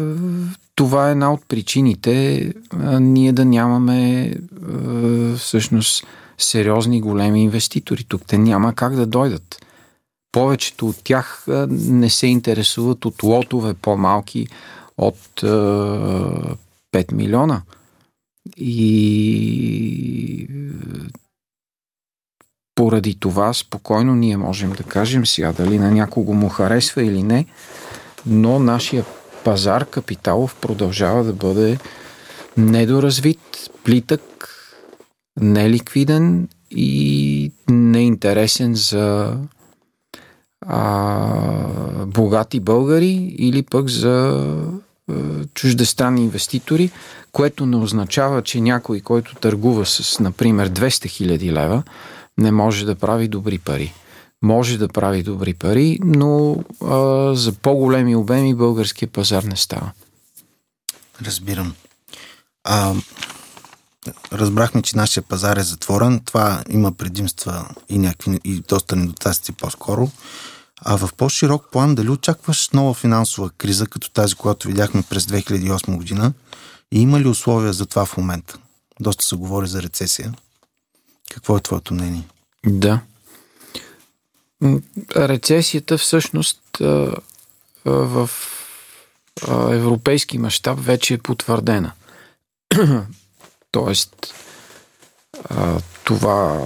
това 0.75 1.09
е 1.09 1.11
една 1.11 1.33
от 1.33 1.45
причините 1.47 2.35
е, 2.35 2.53
ние 2.99 3.33
да 3.33 3.45
нямаме 3.45 4.21
е, 4.21 4.35
всъщност 5.37 6.05
сериозни 6.37 7.01
големи 7.01 7.43
инвеститори. 7.43 8.03
Тук 8.03 8.21
те 8.27 8.37
няма 8.37 8.75
как 8.75 8.95
да 8.95 9.05
дойдат. 9.05 9.65
Повечето 10.31 10.87
от 10.87 11.03
тях 11.03 11.45
не 11.69 12.09
се 12.09 12.27
интересуват 12.27 13.05
от 13.05 13.23
лотове 13.23 13.73
по-малки, 13.73 14.47
от 14.97 15.43
е, 15.43 15.45
5 15.45 16.57
милиона. 17.11 17.61
И 18.57 20.47
поради 22.75 23.19
това 23.19 23.53
спокойно 23.53 24.15
ние 24.15 24.37
можем 24.37 24.71
да 24.71 24.83
кажем 24.83 25.25
сега 25.25 25.53
дали 25.53 25.79
на 25.79 25.91
някого 25.91 26.33
му 26.33 26.49
харесва 26.49 27.03
или 27.03 27.23
не, 27.23 27.45
но 28.25 28.59
нашия 28.59 29.05
пазар 29.43 29.85
капиталов 29.85 30.55
продължава 30.61 31.23
да 31.23 31.33
бъде 31.33 31.77
недоразвит, 32.57 33.69
плитък, 33.83 34.21
неликвиден 35.41 36.47
и 36.71 37.51
неинтересен 37.69 38.75
за 38.75 39.37
а, 40.65 42.05
богати 42.05 42.59
българи 42.59 43.35
или 43.37 43.63
пък 43.63 43.89
за 43.89 44.47
чуждестранни 45.53 46.23
инвеститори, 46.23 46.91
което 47.31 47.65
не 47.65 47.77
означава, 47.77 48.41
че 48.41 48.61
някой, 48.61 48.99
който 48.99 49.35
търгува 49.35 49.85
с, 49.85 50.19
например, 50.19 50.69
200 50.69 50.89
000 50.89 51.51
лева, 51.51 51.83
не 52.37 52.51
може 52.51 52.85
да 52.85 52.95
прави 52.95 53.27
добри 53.27 53.57
пари. 53.57 53.93
Може 54.41 54.77
да 54.77 54.87
прави 54.87 55.23
добри 55.23 55.53
пари, 55.53 55.99
но 56.03 56.57
а, 56.81 57.35
за 57.35 57.53
по-големи 57.53 58.15
обеми 58.15 58.55
българския 58.55 59.07
пазар 59.07 59.43
не 59.43 59.55
става. 59.55 59.91
Разбирам. 61.21 61.73
А, 62.63 62.93
разбрахме, 64.33 64.81
че 64.81 64.97
нашия 64.97 65.23
пазар 65.23 65.57
е 65.57 65.63
затворен. 65.63 66.21
Това 66.25 66.63
има 66.69 66.91
предимства 66.91 67.69
и 67.89 67.97
някакви 67.97 68.39
и 68.43 68.59
доста 68.59 68.95
недостатъци 68.95 69.51
по-скоро. 69.51 70.11
А 70.85 70.97
в 70.97 71.09
по-широк 71.17 71.71
план, 71.71 71.95
дали 71.95 72.09
очакваш 72.09 72.69
нова 72.69 72.93
финансова 72.93 73.49
криза, 73.49 73.87
като 73.87 74.09
тази, 74.09 74.35
която 74.35 74.67
видяхме 74.67 75.03
през 75.09 75.25
2008 75.25 75.97
година? 75.97 76.33
И 76.91 77.01
има 77.01 77.19
ли 77.19 77.27
условия 77.27 77.73
за 77.73 77.85
това 77.85 78.05
в 78.05 78.17
момента? 78.17 78.57
Доста 78.99 79.25
се 79.25 79.35
говори 79.35 79.67
за 79.67 79.81
рецесия. 79.81 80.33
Какво 81.31 81.57
е 81.57 81.61
твоето 81.61 81.93
мнение? 81.93 82.27
Да. 82.65 82.99
Рецесията 85.15 85.97
всъщност 85.97 86.61
в 87.85 88.29
европейски 89.69 90.37
мащаб 90.37 90.79
вече 90.79 91.13
е 91.13 91.17
потвърдена. 91.17 91.91
Тоест, 93.71 94.33
това 96.03 96.61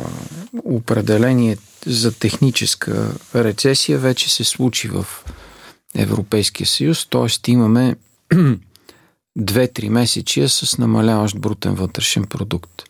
определение 0.64 1.58
за 1.88 2.20
техническа 2.20 3.16
рецесия 3.36 4.00
вече 4.00 4.30
се 4.30 4.44
случи 4.44 4.88
в 4.88 5.06
Европейския 5.96 6.68
съюз, 6.68 7.08
т.е. 7.10 7.52
имаме 7.52 7.96
2-3 9.40 9.90
месечия 9.90 10.50
с 10.50 10.78
намаляващ 10.78 11.40
брутен 11.40 11.76
вътрешен 11.76 12.24
продукт. 12.24 12.84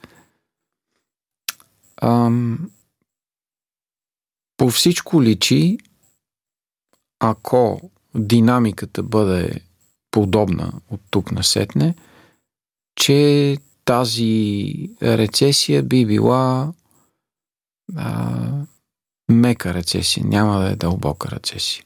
Ам, 2.01 2.69
по 4.57 4.69
всичко 4.69 5.23
личи, 5.23 5.77
ако 7.19 7.91
динамиката 8.15 9.03
бъде 9.03 9.61
подобна 10.11 10.73
от 10.89 11.01
тук 11.09 11.31
на 11.31 11.43
сетне, 11.43 11.95
че 12.95 13.57
тази 13.85 14.73
рецесия 15.01 15.83
би 15.83 16.05
била 16.05 16.73
а, 17.95 18.51
мека 19.29 19.73
рецесия, 19.73 20.25
няма 20.25 20.59
да 20.59 20.69
е 20.69 20.75
дълбока 20.75 21.31
рецесия. 21.31 21.83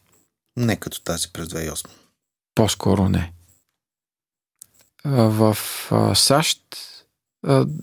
Не 0.58 0.76
като 0.76 1.02
тази 1.02 1.28
през 1.34 1.48
2008. 1.48 1.88
По-скоро 2.56 3.10
не. 3.10 3.34
В 5.06 5.58
САЩ 6.16 6.62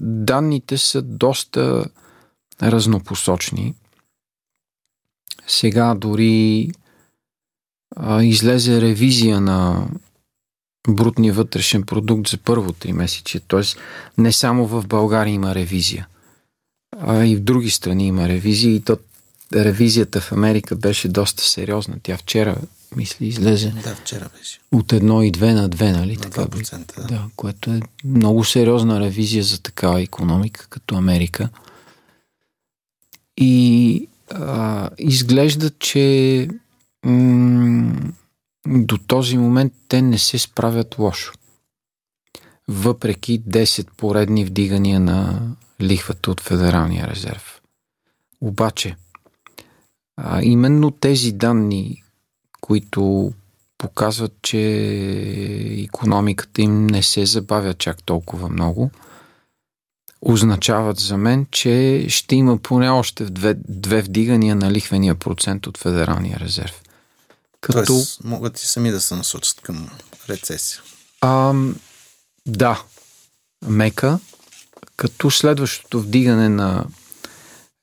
данните 0.00 0.78
са 0.78 1.02
доста 1.02 1.84
разнопосочни. 2.62 3.74
Сега 5.46 5.94
дори 5.94 6.70
излезе 8.22 8.80
ревизия 8.80 9.40
на 9.40 9.88
брутния 10.88 11.34
вътрешен 11.34 11.82
продукт 11.82 12.28
за 12.28 12.38
първо 12.38 12.72
три 12.72 12.92
месече. 12.92 13.40
Т.е. 13.40 13.62
не 14.18 14.32
само 14.32 14.66
в 14.66 14.86
България 14.86 15.34
има 15.34 15.54
ревизия, 15.54 16.08
а 16.98 17.24
и 17.24 17.36
в 17.36 17.40
други 17.40 17.70
страни 17.70 18.06
има 18.06 18.28
ревизия. 18.28 18.74
И 18.74 18.80
то 18.80 18.98
ревизията 19.54 20.20
в 20.20 20.32
Америка 20.32 20.76
беше 20.76 21.08
доста 21.08 21.42
сериозна. 21.42 21.96
Тя 22.02 22.16
вчера, 22.16 22.56
мисли, 22.96 23.26
излезе. 23.26 23.70
Да, 23.84 23.94
вчера 23.94 24.28
беше. 24.38 24.60
От 24.72 24.86
1 24.86 25.24
и 25.24 25.32
2 25.32 25.54
на 25.54 25.70
2, 25.70 25.92
нали? 25.92 26.16
На 26.16 26.20
така, 26.20 26.46
2%, 26.46 26.96
да. 26.96 27.06
да. 27.06 27.24
Което 27.36 27.70
е 27.70 27.80
много 28.04 28.44
сериозна 28.44 29.00
ревизия 29.00 29.44
за 29.44 29.62
такава 29.62 30.02
економика 30.02 30.66
като 30.70 30.94
Америка. 30.94 31.48
И 33.36 34.08
а, 34.30 34.90
изглежда, 34.98 35.70
че 35.70 36.48
м- 37.04 38.12
до 38.66 38.98
този 38.98 39.38
момент 39.38 39.72
те 39.88 40.02
не 40.02 40.18
се 40.18 40.38
справят 40.38 40.98
лошо. 40.98 41.32
Въпреки 42.68 43.40
10 43.42 43.88
поредни 43.96 44.44
вдигания 44.44 45.00
на 45.00 45.40
лихвата 45.82 46.30
от 46.30 46.40
Федералния 46.40 47.08
резерв. 47.08 47.60
Обаче, 48.40 48.96
а, 50.20 50.42
именно 50.42 50.90
тези 50.90 51.32
данни, 51.32 52.02
които 52.60 53.32
показват, 53.78 54.32
че 54.42 54.60
економиката 55.84 56.62
им 56.62 56.86
не 56.86 57.02
се 57.02 57.26
забавя 57.26 57.74
чак 57.74 58.02
толкова 58.02 58.48
много, 58.48 58.90
означават 60.22 60.98
за 60.98 61.16
мен, 61.16 61.46
че 61.50 62.06
ще 62.08 62.36
има 62.36 62.58
поне 62.58 62.90
още 62.90 63.24
две, 63.24 63.54
две 63.68 64.02
вдигания 64.02 64.56
на 64.56 64.72
лихвения 64.72 65.14
процент 65.14 65.66
от 65.66 65.78
Федералния 65.78 66.40
резерв. 66.40 66.82
Като... 67.60 67.86
Тоест, 67.86 68.24
могат 68.24 68.60
и 68.60 68.66
сами 68.66 68.90
да 68.90 69.00
се 69.00 69.14
насочат 69.14 69.60
към 69.60 69.90
рецесия. 70.28 70.80
А, 71.20 71.54
да, 72.46 72.82
мека, 73.66 74.18
като 74.96 75.30
следващото 75.30 76.00
вдигане 76.00 76.48
на 76.48 76.84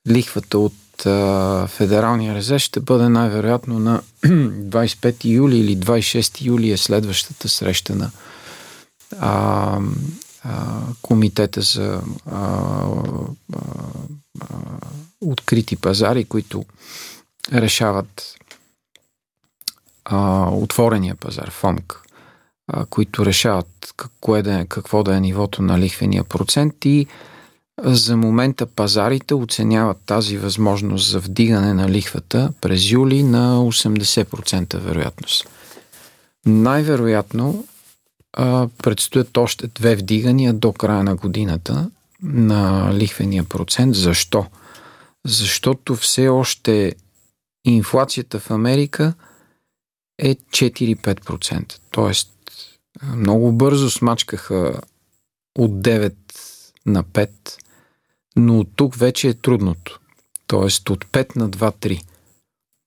лихвата 0.08 0.58
от 0.58 0.74
а, 1.06 1.66
Федералния 1.66 2.34
резерв 2.34 2.62
ще 2.62 2.80
бъде 2.80 3.08
най-вероятно 3.08 3.78
на 3.78 4.02
25 4.24 5.24
юли 5.24 5.58
или 5.58 5.76
26 5.76 6.44
юли 6.44 6.70
е 6.70 6.76
следващата 6.76 7.48
среща 7.48 7.94
на 7.94 8.10
а, 9.20 9.80
а, 10.44 10.80
Комитета 11.02 11.60
за 11.60 12.02
а, 12.26 12.36
а, 12.36 12.86
а, 14.40 14.46
открити 15.20 15.76
пазари, 15.76 16.24
които 16.24 16.64
решават 17.52 18.36
а, 20.04 20.50
отворения 20.50 21.14
пазар, 21.14 21.50
ФОМК, 21.50 22.02
а, 22.68 22.86
които 22.86 23.26
решават 23.26 23.92
какво, 23.96 24.36
е 24.36 24.66
какво 24.68 25.02
да 25.02 25.16
е 25.16 25.20
нивото 25.20 25.62
на 25.62 25.78
лихвения 25.78 26.24
процент 26.24 26.84
и 26.84 27.06
за 27.82 28.16
момента 28.16 28.66
пазарите 28.66 29.34
оценяват 29.34 29.98
тази 30.06 30.38
възможност 30.38 31.10
за 31.10 31.20
вдигане 31.20 31.74
на 31.74 31.88
лихвата 31.88 32.52
през 32.60 32.90
юли 32.90 33.22
на 33.22 33.56
80% 33.56 34.78
вероятност. 34.78 35.48
Най-вероятно 36.46 37.64
предстоят 38.82 39.36
още 39.36 39.66
две 39.66 39.96
вдигания 39.96 40.52
до 40.52 40.72
края 40.72 41.04
на 41.04 41.16
годината 41.16 41.90
на 42.22 42.90
лихвения 42.94 43.44
процент. 43.44 43.94
Защо? 43.94 44.46
Защото 45.26 45.96
все 45.96 46.28
още 46.28 46.94
инфлацията 47.64 48.40
в 48.40 48.50
Америка– 48.50 49.14
е 50.18 50.34
4-5%. 50.34 51.78
Тоест, 51.90 52.32
много 53.02 53.52
бързо 53.52 53.90
смачкаха 53.90 54.80
от 55.58 55.70
9 55.70 56.14
на 56.86 57.04
5, 57.04 57.30
но 58.36 58.64
тук 58.64 58.96
вече 58.96 59.28
е 59.28 59.34
трудното. 59.34 60.00
Тоест, 60.46 60.90
от 60.90 61.04
5 61.04 61.36
на 61.36 61.50
2-3. 61.50 62.02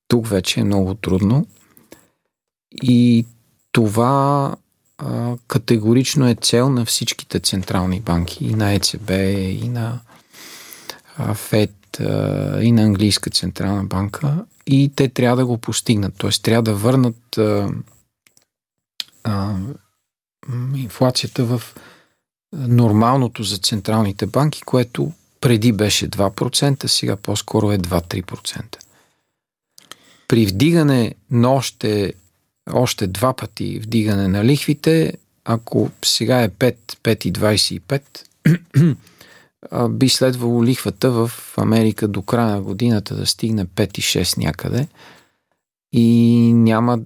Тук 0.08 0.28
вече 0.28 0.60
е 0.60 0.64
много 0.64 0.96
трудно. 0.96 1.48
И 2.84 3.26
това 3.72 4.56
а, 4.98 5.38
категорично 5.48 6.28
е 6.28 6.36
цел 6.36 6.70
на 6.70 6.86
всичките 6.86 7.40
централни 7.40 8.02
банки, 8.02 8.46
и 8.46 8.54
на 8.54 8.74
ЕЦБ, 8.74 9.10
и 9.40 9.70
на 9.70 10.00
а, 11.18 11.34
ФЕД, 11.34 11.72
и 12.62 12.72
на 12.72 12.82
Английска 12.82 13.30
централна 13.30 13.84
банка, 13.84 14.46
и 14.68 14.92
те 14.96 15.10
трябва 15.10 15.38
да 15.38 15.46
го 15.46 15.58
постигнат. 15.58 16.18
Т.е. 16.18 16.30
трябва 16.30 16.64
да 16.64 16.76
върнат 16.76 17.38
а, 17.38 17.70
а, 19.24 19.56
инфлацията 20.76 21.46
в 21.46 21.62
нормалното 22.54 23.44
за 23.44 23.58
централните 23.58 24.26
банки, 24.26 24.62
което 24.62 25.12
преди 25.42 25.72
беше 25.72 26.10
2%, 26.10 26.88
сега 26.88 27.16
по-скоро 27.16 27.72
е 27.72 27.78
2-3%. 27.78 28.78
При 30.28 30.46
вдигане 30.46 31.16
на 31.32 31.54
още, 31.54 32.14
още 32.74 33.08
два 33.08 33.34
пъти 33.34 33.80
вдигане 33.80 34.28
на 34.28 34.46
лихвите, 34.46 35.14
ако 35.46 35.92
сега 36.06 36.42
е 36.44 36.50
5, 36.50 36.76
5,25, 37.04 38.98
би 39.90 40.10
следвало 40.10 40.64
лихвата 40.64 41.12
в 41.12 41.32
Америка 41.58 42.08
до 42.08 42.22
края 42.22 42.48
на 42.48 42.62
годината 42.62 43.16
да 43.16 43.26
стигне 43.26 43.66
5 43.66 44.00
и 44.00 44.02
6 44.02 44.38
някъде 44.38 44.88
и 45.94 46.54
няма 46.54 47.00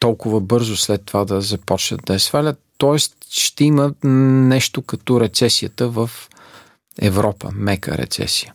толкова 0.00 0.40
бързо 0.40 0.76
след 0.76 1.04
това 1.04 1.24
да 1.24 1.40
започнат 1.40 2.00
да 2.06 2.12
я 2.12 2.20
свалят. 2.20 2.60
Тоест 2.78 3.16
ще 3.30 3.64
има 3.64 3.94
нещо 4.04 4.82
като 4.82 5.20
рецесията 5.20 5.88
в 5.88 6.10
Европа, 6.98 7.50
мека 7.54 7.98
рецесия. 7.98 8.54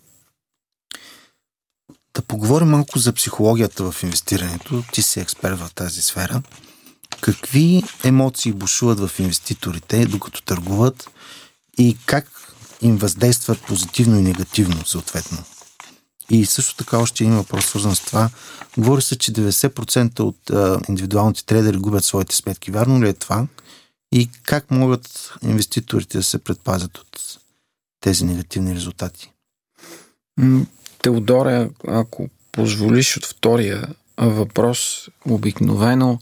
Да 2.13 2.21
поговорим 2.21 2.67
малко 2.67 3.00
за 3.00 3.13
психологията 3.13 3.91
в 3.91 4.04
инвестирането. 4.04 4.84
Ти 4.93 5.02
си 5.02 5.19
експерт 5.19 5.60
в 5.60 5.69
тази 5.76 6.02
сфера. 6.02 6.41
Какви 7.21 7.84
емоции 8.04 8.52
бушуват 8.52 9.00
в 9.00 9.19
инвеститорите, 9.19 10.06
докато 10.06 10.41
търгуват 10.41 11.10
и 11.78 11.97
как 12.06 12.54
им 12.82 12.97
въздействат 12.97 13.62
позитивно 13.62 14.19
и 14.19 14.21
негативно, 14.21 14.86
съответно. 14.86 15.38
И 16.30 16.45
също 16.45 16.76
така 16.76 16.97
още 16.97 17.23
един 17.23 17.36
въпрос, 17.36 17.65
свързан 17.65 17.95
с 17.95 18.00
това. 18.00 18.30
Говори 18.78 19.02
се, 19.02 19.17
че 19.17 19.34
90% 19.34 20.19
от 20.19 20.50
а, 20.50 20.80
индивидуалните 20.89 21.45
трейдери 21.45 21.78
губят 21.78 22.06
своите 22.06 22.36
сметки. 22.36 22.71
Вярно 22.71 23.04
ли 23.04 23.10
е 23.10 23.13
това? 23.13 23.47
и 24.12 24.30
как 24.43 24.71
могат 24.71 25.34
инвеститорите 25.43 26.17
да 26.17 26.23
се 26.23 26.38
предпазят 26.38 26.97
от 26.97 27.39
тези 28.08 28.26
негативни 28.26 28.76
резултати? 28.76 29.32
Теодоре, 31.02 31.70
ако 31.88 32.30
позволиш 32.52 33.17
от 33.17 33.26
втория 33.26 33.88
въпрос, 34.17 35.10
обикновено 35.30 36.20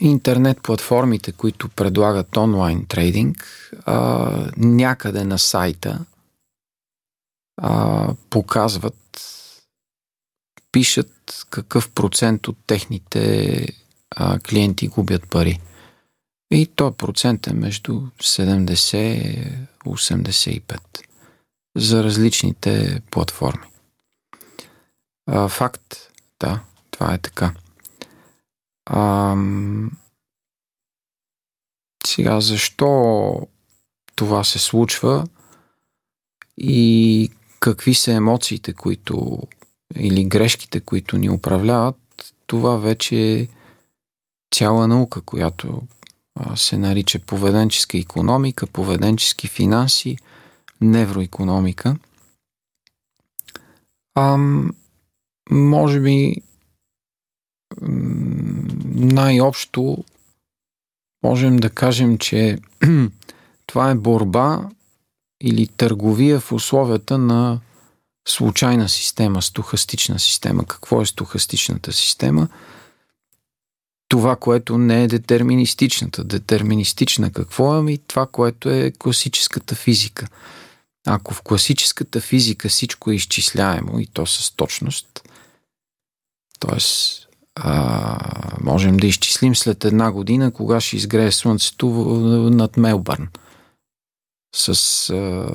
интернет 0.00 0.62
платформите, 0.62 1.32
които 1.32 1.68
предлагат 1.68 2.36
онлайн 2.36 2.86
трейдинг, 2.86 3.70
а, 3.86 4.50
някъде 4.56 5.24
на 5.24 5.38
сайта 5.38 6.04
а, 7.62 8.14
показват, 8.30 9.20
пишат 10.72 11.46
какъв 11.50 11.90
процент 11.90 12.48
от 12.48 12.56
техните 12.66 13.66
а, 14.10 14.38
клиенти 14.38 14.88
губят 14.88 15.28
пари. 15.30 15.60
И 16.50 16.66
то 16.66 16.92
процент 16.92 17.46
е 17.46 17.52
между 17.52 17.92
70 18.22 18.96
и 18.96 19.69
85 19.86 20.80
за 21.76 22.04
различните 22.04 23.02
платформи. 23.10 23.66
А, 25.26 25.48
факт, 25.48 25.96
да, 26.40 26.60
това 26.90 27.14
е 27.14 27.18
така. 27.18 27.54
А, 28.86 29.36
сега, 32.06 32.40
защо 32.40 33.48
това 34.16 34.44
се 34.44 34.58
случва 34.58 35.26
и 36.58 37.30
какви 37.60 37.94
са 37.94 38.12
емоциите, 38.12 38.72
които 38.72 39.38
или 39.96 40.24
грешките, 40.24 40.80
които 40.80 41.18
ни 41.18 41.30
управляват, 41.30 41.96
това 42.46 42.76
вече 42.76 43.40
е 43.40 43.48
цяла 44.54 44.88
наука, 44.88 45.20
която 45.20 45.82
се 46.56 46.78
нарича 46.78 47.18
поведенческа 47.18 47.98
економика, 47.98 48.66
поведенчески 48.66 49.48
финанси, 49.48 50.16
невроекономика. 50.80 51.96
А, 54.14 54.38
може 55.50 56.00
би 56.00 56.36
най-общо 58.94 60.04
можем 61.24 61.56
да 61.56 61.70
кажем, 61.70 62.18
че 62.18 62.58
това 63.66 63.90
е 63.90 63.94
борба 63.94 64.68
или 65.42 65.66
търговия 65.66 66.40
в 66.40 66.52
условията 66.52 67.18
на 67.18 67.60
случайна 68.28 68.88
система, 68.88 69.42
стохастична 69.42 70.18
система. 70.18 70.64
Какво 70.64 71.02
е 71.02 71.06
стохастичната 71.06 71.92
система? 71.92 72.48
Това, 74.10 74.36
което 74.36 74.78
не 74.78 75.02
е 75.04 75.08
детерминистичната. 75.08 76.24
Детерминистична 76.24 77.32
какво 77.32 77.74
е? 77.74 77.78
Ами 77.78 77.98
това, 77.98 78.26
което 78.26 78.70
е 78.70 78.92
класическата 78.98 79.74
физика. 79.74 80.28
Ако 81.06 81.34
в 81.34 81.42
класическата 81.42 82.20
физика 82.20 82.68
всичко 82.68 83.10
е 83.10 83.14
изчисляемо 83.14 84.00
и 84.00 84.06
то 84.06 84.26
с 84.26 84.56
точност, 84.56 85.28
т.е. 86.60 86.78
можем 88.60 88.96
да 88.96 89.06
изчислим 89.06 89.56
след 89.56 89.84
една 89.84 90.12
година 90.12 90.52
кога 90.52 90.80
ще 90.80 90.96
изгрее 90.96 91.32
Слънцето 91.32 91.86
над 92.52 92.76
Мелбърн 92.76 93.28
с 94.54 94.68
а, 95.10 95.46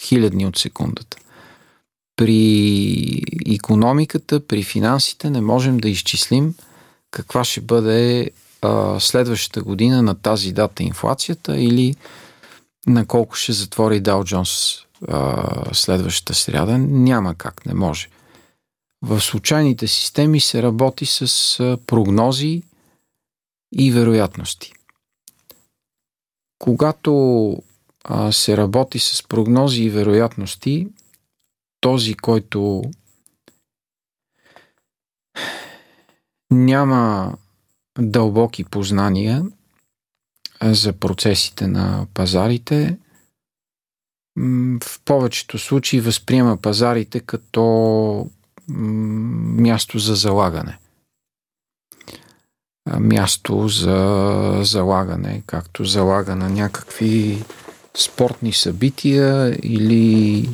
хилядни 0.00 0.46
от 0.46 0.58
секундата. 0.58 1.16
При 2.16 3.22
економиката, 3.54 4.46
при 4.46 4.62
финансите 4.62 5.30
не 5.30 5.40
можем 5.40 5.78
да 5.78 5.88
изчислим 5.88 6.54
каква 7.10 7.44
ще 7.44 7.60
бъде 7.60 8.30
а, 8.62 9.00
следващата 9.00 9.62
година 9.62 10.02
на 10.02 10.14
тази 10.14 10.52
дата 10.52 10.82
инфлацията 10.82 11.60
или 11.60 11.94
на 12.86 13.06
колко 13.06 13.34
ще 13.34 13.52
затвори 13.52 14.02
Dow 14.02 14.34
Jones 14.34 14.84
а, 15.08 15.74
следващата 15.74 16.34
сряда. 16.34 16.78
Няма 16.78 17.34
как, 17.34 17.66
не 17.66 17.74
може. 17.74 18.08
В 19.02 19.20
случайните 19.20 19.86
системи 19.86 20.40
се 20.40 20.62
работи 20.62 21.06
с 21.06 21.60
а, 21.60 21.78
прогнози 21.86 22.62
и 23.72 23.92
вероятности. 23.92 24.72
Когато 26.58 27.62
а, 28.04 28.32
се 28.32 28.56
работи 28.56 28.98
с 28.98 29.22
прогнози 29.28 29.82
и 29.82 29.90
вероятности, 29.90 30.88
този, 31.80 32.14
който 32.14 32.82
няма 36.50 37.36
дълбоки 37.98 38.64
познания 38.64 39.44
за 40.62 40.92
процесите 40.92 41.66
на 41.66 42.06
пазарите, 42.14 42.98
в 44.82 45.00
повечето 45.04 45.58
случаи 45.58 46.00
възприема 46.00 46.56
пазарите 46.56 47.20
като 47.20 48.30
място 48.68 49.98
за 49.98 50.14
залагане. 50.14 50.78
Място 53.00 53.68
за 53.68 54.60
залагане, 54.62 55.42
както 55.46 55.84
залага 55.84 56.36
на 56.36 56.50
някакви 56.50 57.44
спортни 57.96 58.52
събития 58.52 59.58
или 59.62 60.48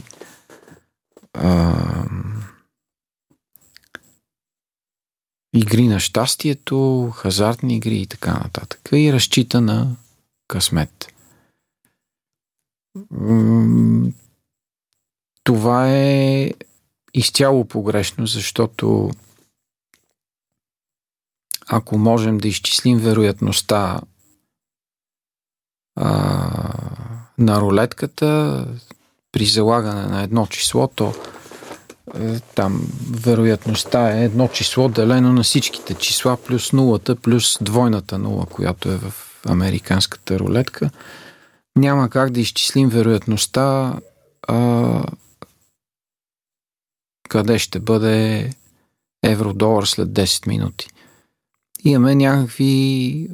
игри 5.54 5.88
на 5.88 6.00
щастието, 6.00 7.10
хазартни 7.16 7.76
игри 7.76 7.96
и 7.96 8.06
така 8.06 8.32
нататък. 8.32 8.88
И 8.92 9.12
разчита 9.12 9.60
на 9.60 9.96
късмет. 10.48 11.12
Това 15.44 15.90
е 15.90 16.50
изцяло 17.14 17.64
погрешно, 17.64 18.26
защото 18.26 19.10
ако 21.66 21.98
можем 21.98 22.38
да 22.38 22.48
изчислим 22.48 22.98
вероятността 22.98 24.00
а, 25.96 26.10
на 27.38 27.60
рулетката 27.60 28.66
при 29.32 29.46
залагане 29.46 30.06
на 30.06 30.22
едно 30.22 30.46
число, 30.46 30.88
то 30.88 31.14
там 32.54 32.88
вероятността 33.10 34.10
е 34.10 34.24
едно 34.24 34.48
число 34.48 34.88
делено 34.88 35.32
на 35.32 35.42
всичките 35.42 35.94
числа 35.94 36.36
плюс 36.36 36.72
нулата 36.72 37.16
плюс 37.16 37.58
двойната 37.60 38.18
нула, 38.18 38.46
която 38.46 38.90
е 38.90 38.96
в 38.96 39.12
американската 39.46 40.38
рулетка. 40.38 40.90
Няма 41.76 42.10
как 42.10 42.30
да 42.30 42.40
изчислим 42.40 42.88
вероятността 42.88 43.94
а, 44.48 45.04
къде 47.28 47.58
ще 47.58 47.80
бъде 47.80 48.50
евро-долар 49.22 49.84
след 49.84 50.08
10 50.08 50.46
минути. 50.46 50.88
Имаме 51.84 52.14
някакви 52.14 53.28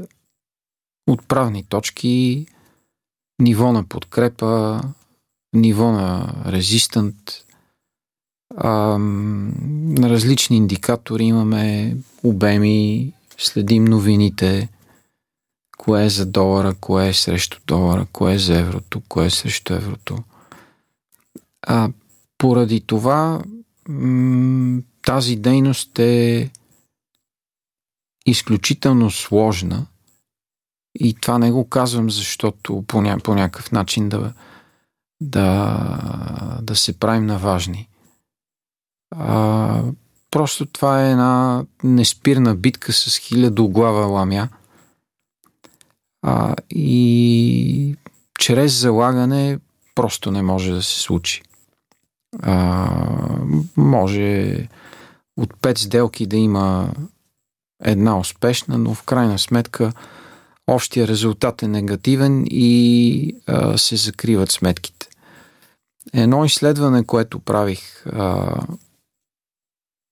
отправни 1.06 1.64
точки, 1.64 2.46
ниво 3.38 3.72
на 3.72 3.84
подкрепа, 3.84 4.80
ниво 5.52 5.92
на 5.92 6.34
резистант, 6.46 7.44
на 8.58 10.10
различни 10.10 10.56
индикатори 10.56 11.24
имаме 11.24 11.96
обеми, 12.22 13.12
следим 13.38 13.84
новините, 13.84 14.68
кое 15.78 16.04
е 16.04 16.10
за 16.10 16.26
долара, 16.26 16.74
кое 16.80 17.08
е 17.08 17.14
срещу 17.14 17.58
долара, 17.66 18.06
кое 18.12 18.34
е 18.34 18.38
за 18.38 18.58
еврото, 18.58 19.02
кое 19.08 19.26
е 19.26 19.30
срещу 19.30 19.74
еврото. 19.74 20.18
А, 21.62 21.90
поради 22.38 22.80
това 22.80 23.42
тази 25.02 25.36
дейност 25.36 25.98
е 25.98 26.50
изключително 28.26 29.10
сложна 29.10 29.86
и 30.94 31.14
това 31.14 31.38
не 31.38 31.50
го 31.50 31.68
казвам, 31.68 32.10
защото 32.10 32.84
по, 32.88 32.96
ня- 32.96 33.22
по 33.22 33.34
някакъв 33.34 33.72
начин 33.72 34.08
да, 34.08 34.32
да, 35.20 36.58
да 36.62 36.76
се 36.76 36.98
правим 36.98 37.26
на 37.26 37.38
важни. 37.38 37.88
А, 39.22 39.82
просто 40.30 40.66
това 40.66 41.06
е 41.06 41.10
една 41.10 41.64
неспирна 41.84 42.54
битка 42.54 42.92
с 42.92 43.18
хилядоглава 43.18 44.06
ламя. 44.06 44.48
А, 46.22 46.56
и 46.70 47.96
чрез 48.38 48.80
залагане 48.80 49.58
просто 49.94 50.30
не 50.30 50.42
може 50.42 50.72
да 50.72 50.82
се 50.82 51.00
случи. 51.00 51.42
А, 52.42 52.88
може 53.76 54.56
от 55.36 55.60
пет 55.60 55.78
сделки 55.78 56.26
да 56.26 56.36
има 56.36 56.92
една 57.84 58.18
успешна, 58.18 58.78
но 58.78 58.94
в 58.94 59.02
крайна 59.02 59.38
сметка 59.38 59.92
общия 60.66 61.08
резултат 61.08 61.62
е 61.62 61.68
негативен 61.68 62.44
и 62.46 63.36
а, 63.46 63.78
се 63.78 63.96
закриват 63.96 64.50
сметките. 64.50 65.08
Едно 66.12 66.44
изследване, 66.44 67.04
което 67.04 67.38
правих 67.38 68.06
а, 68.06 68.56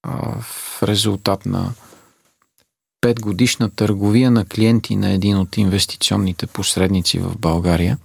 в 0.06 0.82
резултат 0.82 1.46
на 1.46 1.74
петгодишна 3.00 3.70
търговия 3.70 4.30
на 4.30 4.44
клиенти 4.44 4.96
на 4.96 5.10
един 5.10 5.38
от 5.38 5.56
инвестиционните 5.56 6.46
посредници 6.46 7.18
в 7.18 7.38
България. 7.38 7.98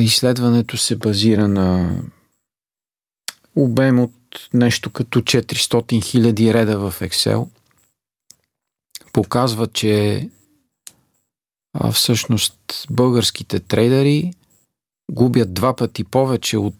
Изследването 0.00 0.76
се 0.76 0.96
базира 0.96 1.48
на 1.48 1.96
обем 3.56 4.00
от 4.00 4.48
нещо 4.54 4.90
като 4.90 5.20
400 5.20 5.44
000 5.44 6.54
реда 6.54 6.90
в 6.90 7.00
Excel. 7.00 7.48
Показва, 9.12 9.66
че 9.66 10.28
а, 11.74 11.92
всъщност 11.92 12.86
българските 12.90 13.60
трейдери 13.60 14.32
губят 15.10 15.54
два 15.54 15.76
пъти 15.76 16.04
повече 16.04 16.58
от 16.58 16.76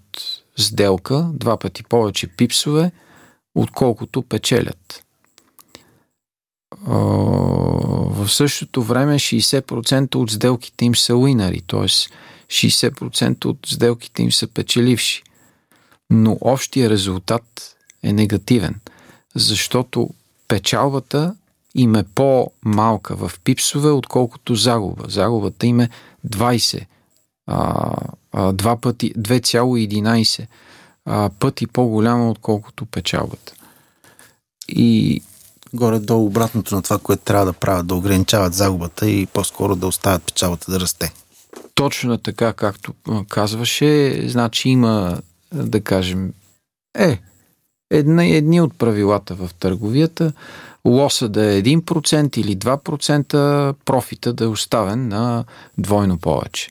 сделка, 0.58 1.30
два 1.32 1.56
пъти 1.56 1.82
повече 1.82 2.26
пипсове, 2.26 2.92
отколкото 3.54 4.22
печелят. 4.22 5.04
В 6.86 8.28
същото 8.28 8.82
време 8.82 9.18
60% 9.18 10.14
от 10.14 10.30
сделките 10.30 10.84
им 10.84 10.96
са 10.96 11.16
уинари, 11.16 11.60
т.е. 11.66 11.88
60% 12.46 13.44
от 13.44 13.58
сделките 13.66 14.22
им 14.22 14.32
са 14.32 14.46
печеливши. 14.46 15.22
Но 16.10 16.38
общия 16.40 16.90
резултат 16.90 17.76
е 18.02 18.12
негативен, 18.12 18.80
защото 19.34 20.10
печалбата 20.48 21.34
им 21.74 21.94
е 21.94 22.04
по-малка 22.14 23.16
в 23.16 23.40
пипсове, 23.44 23.90
отколкото 23.90 24.54
загуба. 24.54 25.04
Загубата 25.08 25.66
им 25.66 25.80
е 25.80 25.90
20, 26.28 26.86
а, 27.46 27.92
а, 28.32 28.52
2 28.52 28.80
пъти, 28.80 29.14
2,11 29.14 30.46
а, 31.04 31.30
пъти 31.38 31.66
по-голяма, 31.66 32.30
отколкото 32.30 32.86
печалбата. 32.86 33.54
И 34.68 35.22
горе-долу 35.74 36.26
обратното 36.26 36.74
на 36.74 36.82
това, 36.82 36.98
което 36.98 37.22
трябва 37.22 37.46
да 37.46 37.52
правят, 37.52 37.86
да 37.86 37.94
ограничават 37.94 38.54
загубата 38.54 39.10
и 39.10 39.26
по-скоро 39.26 39.76
да 39.76 39.86
оставят 39.86 40.22
печалбата 40.22 40.72
да 40.72 40.80
расте. 40.80 41.12
Точно 41.74 42.18
така, 42.18 42.52
както 42.52 42.92
казваше, 43.28 44.22
значи 44.28 44.68
има, 44.68 45.20
да 45.52 45.80
кажем, 45.80 46.32
е, 46.98 47.18
едни, 47.90 48.36
едни 48.36 48.60
от 48.60 48.78
правилата 48.78 49.34
в 49.34 49.50
търговията, 49.58 50.32
лоса 50.84 51.28
да 51.28 51.54
е 51.54 51.62
1% 51.62 52.38
или 52.38 52.56
2%, 52.56 53.74
профита 53.84 54.32
да 54.32 54.44
е 54.44 54.46
оставен 54.46 55.08
на 55.08 55.44
двойно 55.78 56.18
повече. 56.18 56.68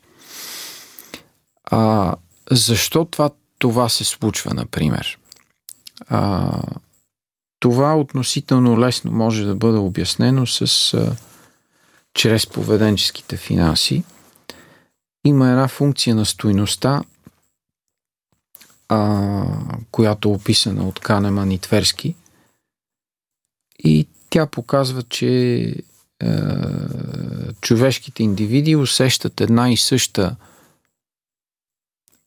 А, 1.72 2.16
защо 2.52 3.06
това, 3.06 3.30
това 3.58 3.90
се 3.90 4.04
случва, 4.04 4.54
например? 4.54 5.20
А, 6.08 6.52
това 7.60 7.98
относително 7.98 8.80
лесно 8.80 9.12
може 9.12 9.46
да 9.46 9.56
бъде 9.56 9.78
обяснено 9.78 10.48
с, 10.48 10.94
а, 10.94 11.16
чрез 12.14 12.48
поведенческите 12.48 13.38
финанси. 13.38 14.04
Има 15.26 15.50
една 15.50 15.68
функция 15.68 16.16
на 16.16 16.26
стойността, 16.26 17.04
а, 18.90 19.44
която 19.92 20.30
е 20.30 20.32
описана 20.32 20.88
от 20.88 21.00
Канеман 21.00 21.52
и 21.52 21.60
Тверски. 21.60 22.16
И 23.80 24.08
тя 24.30 24.46
показва, 24.46 25.04
че 25.04 25.64
е, 25.64 25.76
човешките 27.62 28.24
индивиди 28.24 28.76
усещат 28.76 29.42
една 29.42 29.72
и 29.72 29.78
съща 29.78 30.36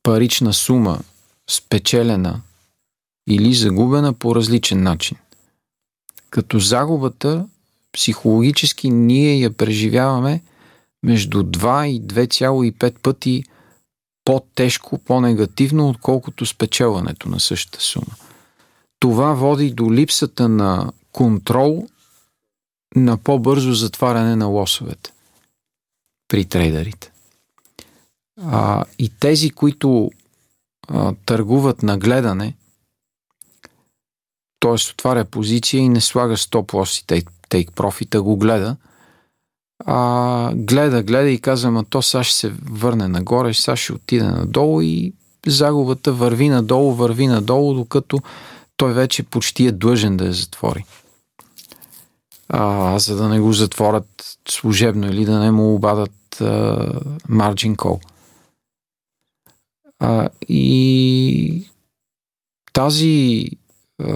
парична 0.05 0.53
сума, 0.53 0.99
спечелена 1.51 2.43
или 3.29 3.55
загубена 3.55 4.13
по 4.13 4.35
различен 4.35 4.83
начин. 4.83 5.17
Като 6.31 6.59
загубата, 6.59 7.47
психологически 7.93 8.91
ние 8.91 9.41
я 9.41 9.51
преживяваме 9.51 10.43
между 11.03 11.43
2 11.43 11.87
и 11.87 12.03
2,5 12.03 12.99
пъти 12.99 13.45
по-тежко, 14.25 14.99
по-негативно, 14.99 15.89
отколкото 15.89 16.47
спечелването 16.47 17.29
на 17.29 17.41
същата 17.41 17.81
сума. 17.81 18.15
Това 19.01 19.33
води 19.33 19.71
до 19.71 19.93
липсата 19.93 20.49
на 20.49 20.93
контрол 21.13 21.89
на 22.97 23.17
по-бързо 23.17 23.73
затваряне 23.73 24.37
на 24.37 24.47
лосовете 24.47 25.13
при 26.29 26.45
трейдерите. 26.45 27.14
А, 28.43 28.85
и 28.99 29.09
тези, 29.09 29.51
които 29.51 30.11
а, 30.89 31.15
търгуват 31.27 31.83
на 31.83 31.99
гледане, 31.99 32.55
т.е. 34.61 34.91
отваря 34.93 35.25
позиция 35.25 35.81
и 35.81 35.89
не 35.89 36.01
слага 36.01 36.37
стоп 36.37 36.73
лос 36.73 36.99
и 36.99 37.05
take, 37.05 37.29
take 37.51 38.15
а 38.15 38.23
го 38.23 38.37
гледа, 38.37 38.77
а, 39.85 40.53
гледа, 40.55 41.03
гледа 41.03 41.29
и 41.31 41.41
казва, 41.41 41.71
ма 41.71 41.85
то 41.85 42.03
сега 42.03 42.25
ще 42.25 42.37
се 42.37 42.53
върне 42.71 43.09
нагоре, 43.09 43.55
сега 43.55 43.77
ще 43.77 43.93
отиде 43.93 44.25
надолу 44.25 44.81
и 44.81 45.13
загубата 45.47 46.13
върви 46.13 46.49
надолу, 46.49 46.93
върви 46.93 47.27
надолу, 47.27 47.75
докато 47.75 48.19
той 48.77 48.93
вече 48.93 49.23
почти 49.23 49.67
е 49.67 49.73
длъжен 49.73 50.17
да 50.17 50.25
я 50.25 50.33
затвори. 50.33 50.85
А, 52.49 52.99
за 52.99 53.17
да 53.17 53.29
не 53.29 53.41
го 53.41 53.53
затворят 53.53 54.39
служебно 54.49 55.07
или 55.07 55.25
да 55.25 55.39
не 55.39 55.51
му 55.51 55.75
обадат 55.75 56.41
а, 56.41 56.45
margin 57.31 57.77
call. 57.77 58.01
А, 60.07 60.29
и 60.49 61.67
тази 62.73 63.47
а, 64.03 64.15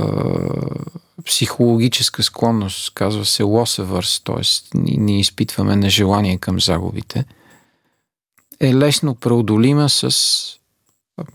психологическа 1.25 2.23
склонност, 2.23 2.95
казва 2.95 3.25
се 3.25 3.43
loss 3.43 3.79
т.е. 4.25 4.79
ние 4.99 5.21
изпитваме 5.21 5.77
нежелание 5.77 6.39
към 6.39 6.61
загубите, 6.61 7.25
е 8.61 8.75
лесно 8.75 9.15
преодолима 9.15 9.89
с 9.89 10.11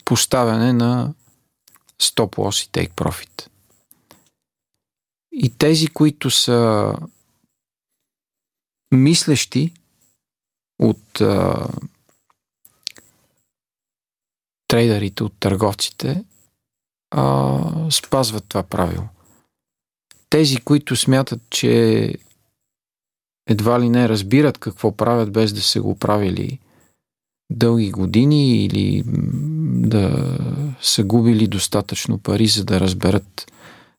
поставяне 0.06 0.74
на 0.74 1.14
стоп 2.00 2.36
loss 2.36 2.68
и 2.68 2.70
take 2.70 2.92
profit. 2.92 3.48
И 5.32 5.50
тези, 5.50 5.88
които 5.88 6.30
са 6.30 6.94
мислещи 8.92 9.74
от 10.80 11.22
а, 11.22 11.68
трейдерите, 14.74 15.24
от 15.24 15.34
търговците, 15.40 16.24
а, 17.12 17.92
спазват 17.92 18.46
това 18.48 18.64
правило. 18.64 19.04
Тези, 20.30 20.58
които 20.58 20.96
смятат, 20.96 21.42
че 21.50 22.14
едва 23.50 23.80
ли 23.82 23.90
не 23.90 24.10
разбират 24.10 24.58
какво 24.58 24.98
правят 24.98 25.32
без 25.32 25.54
да 25.54 25.62
се 25.62 25.80
го 25.80 25.96
правили 25.96 26.60
дълги 27.52 27.92
години 27.92 28.66
или 28.66 29.04
да 29.88 30.38
са 30.82 31.04
губили 31.04 31.48
достатъчно 31.48 32.20
пари, 32.20 32.48
за 32.48 32.66
да 32.66 32.80
разберат, 32.80 33.52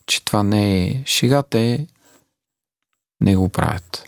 че 0.06 0.24
това 0.24 0.42
не 0.42 0.86
е 0.86 1.02
шега, 1.06 1.42
те 1.42 1.86
не 3.20 3.36
го 3.36 3.48
правят. 3.48 4.04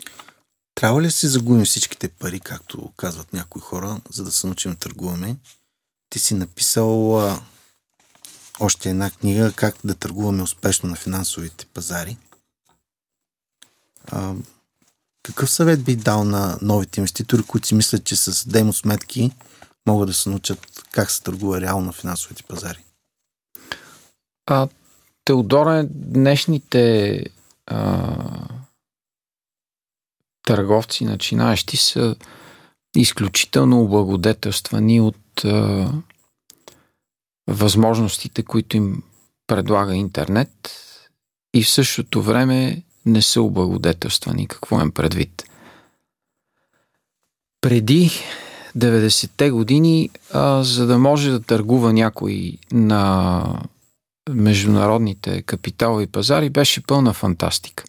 Трябва 0.75 1.01
ли 1.01 1.05
да 1.05 1.11
си 1.11 1.27
загубим 1.27 1.65
всичките 1.65 2.09
пари, 2.09 2.39
както 2.39 2.91
казват 2.97 3.33
някои 3.33 3.61
хора, 3.61 4.01
за 4.09 4.23
да 4.23 4.31
се 4.31 4.47
научим 4.47 4.71
да 4.71 4.77
търгуваме? 4.77 5.35
Ти 6.09 6.19
си 6.19 6.33
написал 6.33 7.19
а, 7.19 7.41
още 8.59 8.89
една 8.89 9.11
книга 9.11 9.53
как 9.55 9.75
да 9.83 9.95
търгуваме 9.95 10.43
успешно 10.43 10.89
на 10.89 10.95
финансовите 10.95 11.65
пазари. 11.65 12.17
А, 14.11 14.33
какъв 15.23 15.49
съвет 15.49 15.83
би 15.83 15.95
дал 15.95 16.23
на 16.23 16.57
новите 16.61 16.99
инвеститори, 16.99 17.43
които 17.43 17.67
си 17.67 17.75
мислят, 17.75 18.03
че 18.03 18.15
с 18.15 18.47
демо 18.47 18.73
сметки 18.73 19.31
могат 19.87 20.07
да 20.07 20.13
се 20.13 20.29
научат 20.29 20.85
как 20.91 21.11
се 21.11 21.23
търгува 21.23 21.61
реално 21.61 21.85
на 21.85 21.93
финансовите 21.93 22.43
пазари? 22.43 22.83
А, 24.45 24.67
Теодора, 25.25 25.87
днешните 25.89 27.23
а, 27.65 28.47
търговци, 30.43 31.05
начинаещи 31.05 31.77
са 31.77 32.15
изключително 32.97 33.81
облагодетелствани 33.81 35.01
от 35.01 35.45
а, 35.45 35.91
възможностите, 37.47 38.43
които 38.43 38.77
им 38.77 39.03
предлага 39.47 39.95
интернет 39.95 40.49
и 41.53 41.63
в 41.63 41.69
същото 41.69 42.21
време 42.21 42.83
не 43.05 43.21
са 43.21 43.41
облагодетелствани. 43.41 44.47
Какво 44.47 44.81
им 44.81 44.91
предвид? 44.91 45.43
Преди 47.61 48.11
90-те 48.77 49.51
години, 49.51 50.09
а, 50.33 50.63
за 50.63 50.87
да 50.87 50.97
може 50.97 51.31
да 51.31 51.39
търгува 51.39 51.93
някой 51.93 52.57
на 52.71 53.43
международните 54.29 55.41
капиталови 55.41 56.07
пазари, 56.07 56.49
беше 56.49 56.83
пълна 56.83 57.13
фантастика. 57.13 57.83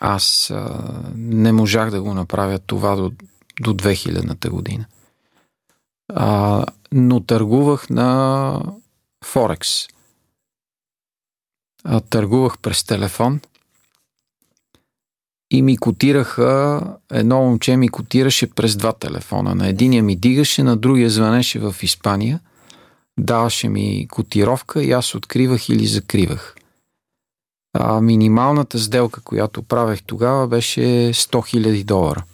Аз 0.00 0.50
а, 0.50 0.84
не 1.16 1.52
можах 1.52 1.90
да 1.90 2.02
го 2.02 2.14
направя 2.14 2.58
това 2.58 2.96
до, 2.96 3.12
до 3.60 3.74
2000-та 3.74 4.50
година. 4.50 4.84
А, 6.14 6.64
но 6.92 7.20
търгувах 7.20 7.90
на 7.90 8.62
Форекс. 9.24 9.68
А, 11.84 12.00
търгувах 12.00 12.58
през 12.58 12.84
телефон 12.84 13.40
и 15.50 15.62
ми 15.62 15.76
котираха, 15.76 16.82
едно 17.12 17.36
момче 17.40 17.76
ми 17.76 17.88
котираше 17.88 18.50
през 18.50 18.76
два 18.76 18.92
телефона. 18.92 19.54
На 19.54 19.68
единия 19.68 20.02
ми 20.02 20.16
дигаше, 20.16 20.62
на 20.62 20.76
другия 20.76 21.10
звънеше 21.10 21.58
в 21.58 21.74
Испания, 21.82 22.40
даваше 23.18 23.68
ми 23.68 24.08
котировка 24.10 24.82
и 24.82 24.92
аз 24.92 25.14
откривах 25.14 25.68
или 25.68 25.86
закривах. 25.86 26.56
А, 27.78 28.00
минималната 28.00 28.78
сделка, 28.78 29.20
която 29.20 29.62
правех 29.62 30.02
тогава, 30.02 30.48
беше 30.48 30.80
100 30.80 31.12
000 31.14 31.84
долара. 31.84 32.24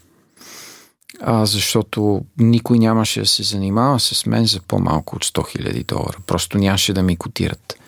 А, 1.21 1.47
защото 1.47 2.25
никой 2.39 2.79
нямаше 2.79 3.21
да 3.21 3.27
се 3.27 3.43
занимава 3.43 4.01
с 4.01 4.27
мен 4.27 4.47
за 4.47 4.61
по-малко 4.61 5.17
от 5.17 5.25
100 5.25 5.59
000 5.59 5.85
долара. 5.85 6.17
Просто 6.27 6.59
нямаше 6.59 6.93
да 6.93 7.03
ми 7.03 7.17
котират. 7.17 7.79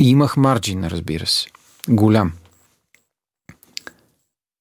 И 0.00 0.10
имах 0.10 0.36
марджин, 0.36 0.86
разбира 0.86 1.26
се. 1.26 1.46
Голям. 1.88 2.32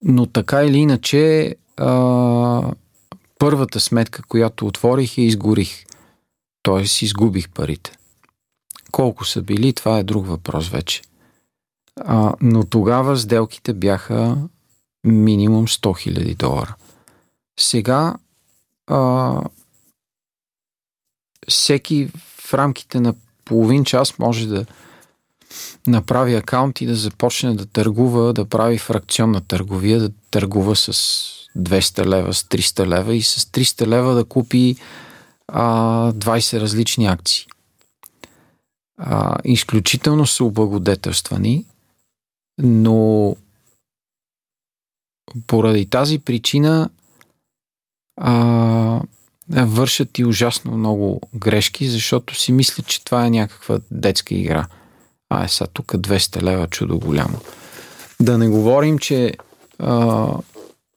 Но 0.04 0.26
така 0.26 0.64
или 0.64 0.78
иначе, 0.78 1.56
а, 1.78 2.74
първата 3.40 3.80
сметка, 3.80 4.24
която 4.28 4.68
отворих, 4.68 5.18
я 5.18 5.26
изгорих. 5.26 5.86
Тоест, 6.64 7.02
изгубих 7.02 7.50
парите. 7.50 7.92
Колко 8.92 9.26
са 9.26 9.42
били, 9.42 9.74
това 9.74 10.00
е 10.00 10.04
друг 10.04 10.28
въпрос 10.28 10.70
вече. 10.70 11.02
А, 12.02 12.34
но 12.42 12.64
тогава 12.64 13.18
сделките 13.18 13.74
бяха 13.74 14.38
минимум 15.04 15.68
100 15.68 15.80
000 16.10 16.36
долара. 16.36 16.76
Сега 17.60 18.16
а, 18.88 19.42
всеки 21.48 22.10
в 22.40 22.54
рамките 22.54 23.00
на 23.00 23.14
половин 23.46 23.86
час 23.86 24.20
може 24.20 24.48
да 24.48 24.66
направи 25.88 26.36
акаунт 26.36 26.82
и 26.82 26.86
да 26.86 26.96
започне 26.96 27.56
да 27.56 27.66
търгува, 27.66 28.34
да 28.34 28.46
прави 28.46 28.78
фракционна 28.78 29.42
търговия, 29.42 30.00
да 30.00 30.10
търгува 30.32 30.76
с 30.76 30.92
200 31.58 32.06
лева, 32.06 32.34
с 32.34 32.44
300 32.44 32.88
лева 32.88 33.16
и 33.16 33.22
с 33.22 33.46
300 33.46 33.88
лева 33.88 34.14
да 34.16 34.26
купи 34.26 34.76
а, 35.48 36.12
20 36.12 36.60
различни 36.60 37.06
акции. 37.06 37.46
А, 38.98 39.38
изключително 39.44 40.28
са 40.28 40.44
облагодетелствани, 40.44 41.66
но 42.58 43.36
поради 45.48 45.86
тази 45.86 46.20
причина 46.20 46.90
а, 48.18 49.02
вършат 49.50 50.20
и 50.20 50.26
ужасно 50.26 50.78
много 50.78 51.22
грешки, 51.36 51.90
защото 51.90 52.36
си 52.36 52.52
мислят, 52.52 52.88
че 52.88 53.04
това 53.04 53.26
е 53.26 53.30
някаква 53.30 53.80
детска 53.92 54.36
игра. 54.36 54.68
А 55.30 55.44
е 55.44 55.48
сега 55.48 55.68
тук 55.68 55.86
200 55.86 56.42
лева 56.42 56.68
чудо 56.68 57.00
голямо. 57.00 57.40
Да 58.20 58.38
не 58.38 58.48
говорим, 58.48 59.00
че 59.00 59.34
а, 59.80 60.28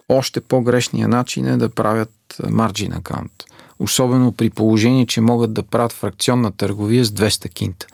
още 0.08 0.40
по-грешния 0.40 1.08
начин 1.08 1.46
е 1.46 1.56
да 1.56 1.68
правят 1.68 2.36
марджин 2.50 2.92
акаунт. 2.92 3.44
Особено 3.78 4.32
при 4.32 4.50
положение, 4.50 5.06
че 5.06 5.20
могат 5.20 5.52
да 5.52 5.62
правят 5.62 5.92
фракционна 5.92 6.52
търговия 6.52 7.04
с 7.04 7.10
200 7.10 7.50
кинта 7.50 7.86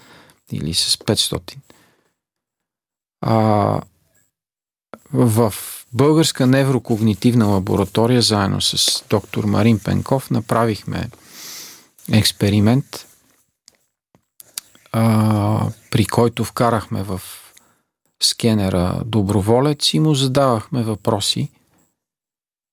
или 0.53 0.75
с 0.75 0.97
500. 0.97 1.57
А, 3.21 3.81
в 5.13 5.55
Българска 5.95 6.47
неврокогнитивна 6.47 7.47
лаборатория, 7.47 8.23
заедно 8.23 8.61
с 8.61 9.05
доктор 9.11 9.45
Марин 9.45 9.79
Пенков, 9.79 10.31
направихме 10.31 11.11
експеримент, 12.13 13.07
а, 14.93 15.71
при 15.91 16.05
който 16.05 16.45
вкарахме 16.45 17.03
в 17.03 17.21
скенера 18.23 19.03
доброволец 19.07 19.95
и 19.95 20.01
му 20.01 20.15
задавахме 20.15 20.83
въпроси, 20.83 21.49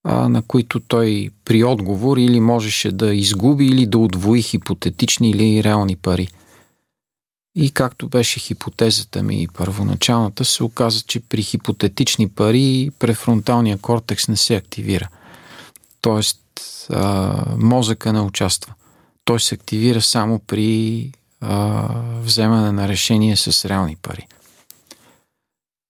а, 0.04 0.30
на 0.30 0.42
които 0.42 0.80
той 0.80 1.30
при 1.46 1.64
отговор 1.64 2.18
или 2.18 2.40
можеше 2.40 2.92
да 2.92 3.14
изгуби, 3.16 3.66
или 3.66 3.86
да 3.86 3.98
отвои 3.98 4.42
хипотетични 4.42 5.30
или 5.30 5.64
реални 5.64 5.96
пари– 5.96 6.28
и 7.56 7.72
както 7.72 8.08
беше 8.08 8.40
хипотезата 8.40 9.24
ми 9.24 9.48
първоначалната, 9.54 10.46
се 10.46 10.64
оказа, 10.64 11.02
че 11.02 11.20
при 11.20 11.44
хипотетични 11.44 12.30
пари 12.30 12.92
префронталния 13.00 13.78
кортекс 13.78 14.28
не 14.28 14.38
се 14.38 14.56
активира. 14.56 15.10
Тоест, 16.02 16.40
а, 16.90 17.44
мозъка 17.58 18.14
не 18.14 18.20
участва. 18.20 18.74
Той 19.26 19.40
се 19.40 19.56
активира 19.56 20.02
само 20.02 20.40
при 20.40 21.12
а, 21.42 21.88
вземане 22.22 22.72
на 22.72 22.88
решение 22.88 23.36
с 23.36 23.66
реални 23.66 23.96
пари. 23.96 24.28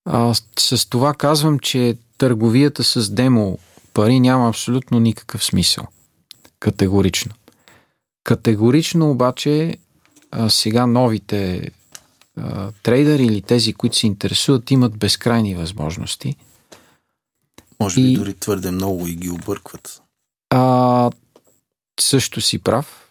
А, 0.06 0.34
с 0.60 0.90
това 0.90 1.14
казвам, 1.14 1.60
че 1.60 1.98
търговията 2.18 2.84
с 2.84 3.10
демо 3.10 3.60
пари 3.94 4.20
няма 4.20 4.50
абсолютно 4.50 5.00
никакъв 5.00 5.44
смисъл. 5.44 5.88
Категорично. 6.60 7.32
Категорично 8.24 9.12
обаче 9.12 9.78
а, 10.32 10.50
сега 10.50 10.86
новите 10.86 11.72
а, 12.38 12.72
трейдери 12.84 13.26
или 13.26 13.42
тези, 13.42 13.74
които 13.74 13.96
се 13.96 14.08
интересуват, 14.08 14.72
имат 14.72 14.98
безкрайни 14.98 15.56
възможности. 15.56 16.36
Може 17.80 18.02
би 18.02 18.12
и, 18.12 18.16
дори 18.16 18.34
твърде 18.34 18.72
много 18.72 19.08
и 19.08 19.16
ги 19.16 19.30
объркват. 19.30 20.02
А, 20.50 21.12
също 22.00 22.42
си 22.42 22.60
прав. 22.60 23.10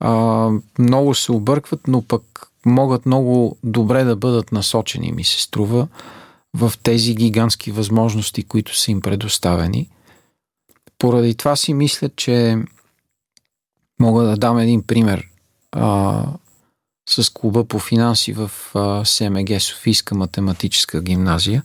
А, 0.00 0.50
много 0.78 1.14
се 1.14 1.32
объркват, 1.32 1.80
но 1.88 2.02
пък 2.02 2.48
могат 2.66 3.06
много 3.06 3.56
добре 3.64 4.04
да 4.04 4.16
бъдат 4.16 4.52
насочени, 4.52 5.12
ми 5.12 5.24
се 5.24 5.42
струва, 5.42 5.88
в 6.54 6.72
тези 6.82 7.14
гигантски 7.14 7.72
възможности, 7.72 8.42
които 8.42 8.76
са 8.76 8.90
им 8.90 9.00
предоставени. 9.00 9.90
Поради 10.98 11.34
това 11.34 11.56
си 11.56 11.74
мисля, 11.74 12.08
че 12.16 12.56
мога 14.00 14.22
да 14.22 14.36
дам 14.36 14.58
един 14.58 14.82
пример 14.82 15.31
а, 15.72 16.24
с 17.08 17.32
клуба 17.32 17.64
по 17.64 17.78
финанси 17.78 18.32
в 18.32 18.50
а, 18.74 19.04
СМГ 19.04 19.60
Софийска 19.60 20.14
математическа 20.14 21.02
гимназия. 21.02 21.62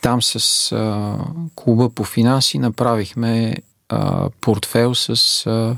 Там 0.00 0.22
с 0.22 0.72
а, 0.72 1.18
клуба 1.54 1.90
по 1.90 2.04
финанси 2.04 2.58
направихме 2.58 3.56
а, 3.88 4.30
портфел 4.40 4.94
с 4.94 5.46
а, 5.46 5.76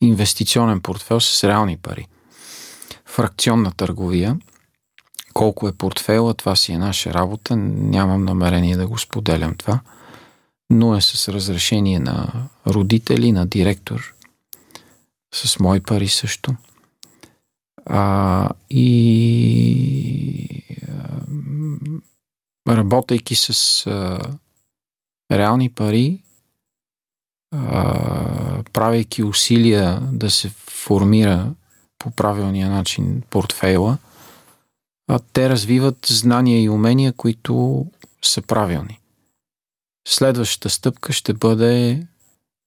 инвестиционен 0.00 0.80
портфел 0.80 1.20
с 1.20 1.44
реални 1.44 1.76
пари. 1.76 2.08
Фракционна 3.04 3.72
търговия. 3.72 4.36
Колко 5.34 5.68
е 5.68 5.72
портфела, 5.72 6.34
това 6.34 6.56
си 6.56 6.72
е 6.72 6.78
наша 6.78 7.14
работа. 7.14 7.56
Нямам 7.56 8.24
намерение 8.24 8.76
да 8.76 8.86
го 8.86 8.98
споделям 8.98 9.54
това. 9.54 9.80
Но 10.70 10.96
е 10.96 11.00
с 11.00 11.28
разрешение 11.28 11.98
на 11.98 12.32
родители, 12.66 13.32
на 13.32 13.46
директор 13.46 14.15
с 15.36 15.58
мои 15.60 15.80
пари 15.80 16.08
също. 16.08 16.56
А, 17.86 18.50
и 18.70 20.62
а, 22.68 22.76
работейки 22.76 23.34
с 23.34 23.86
а, 23.86 24.20
реални 25.32 25.70
пари, 25.70 26.22
а, 27.52 28.62
правейки 28.72 29.22
усилия 29.22 30.00
да 30.00 30.30
се 30.30 30.48
формира 30.48 31.54
по 31.98 32.10
правилния 32.10 32.70
начин 32.70 33.22
портфейла, 33.30 33.98
а 35.08 35.18
те 35.32 35.48
развиват 35.48 36.06
знания 36.06 36.62
и 36.62 36.68
умения, 36.68 37.12
които 37.12 37.86
са 38.22 38.42
правилни. 38.42 39.00
Следващата 40.08 40.70
стъпка 40.70 41.12
ще 41.12 41.32
бъде 41.32 42.06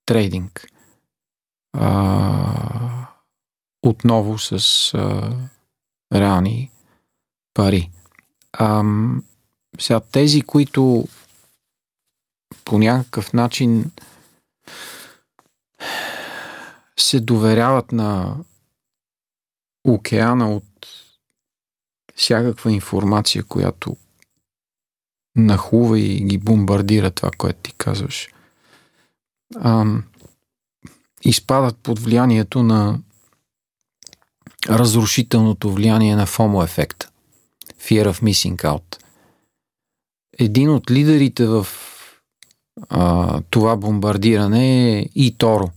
трейдинг– 0.06 0.68
а, 1.80 3.08
отново 3.84 4.38
с 4.38 4.54
а, 4.94 5.36
реални 6.14 6.72
пари. 7.54 7.92
А, 8.54 8.84
сега 9.80 10.00
тези, 10.00 10.42
които 10.42 11.08
по 12.66 12.78
някакъв 12.78 13.34
начин 13.34 13.92
се 16.98 17.20
доверяват 17.20 17.92
на 17.92 18.38
океана 19.88 20.56
от 20.56 20.88
всякаква 22.16 22.72
информация, 22.72 23.44
която 23.44 23.98
нахува 25.36 26.00
и 26.00 26.20
ги 26.20 26.38
бомбардира 26.38 27.12
това, 27.12 27.32
което 27.38 27.60
ти 27.60 27.74
казваш. 27.74 28.30
Ам, 29.62 30.04
изпадат 31.22 31.78
под 31.78 32.00
влиянието 32.00 32.64
на 32.64 33.00
разрушителното 34.70 35.74
влияние 35.74 36.16
на 36.16 36.28
FOMO 36.28 36.64
ефекта. 36.64 37.10
Fear 37.80 38.12
of 38.12 38.24
Missing 38.24 38.56
Out. 38.56 39.04
Един 40.40 40.70
от 40.70 40.92
лидерите 40.92 41.48
в 41.48 41.68
а, 42.90 43.42
това 43.50 43.76
бомбардиране 43.76 44.98
е 44.98 45.06
и 45.16 45.36
Торо 45.38 45.72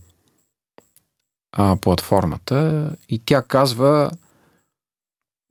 а, 1.51 1.75
платформата 1.75 2.89
и 3.09 3.19
тя 3.19 3.41
казва 3.41 4.11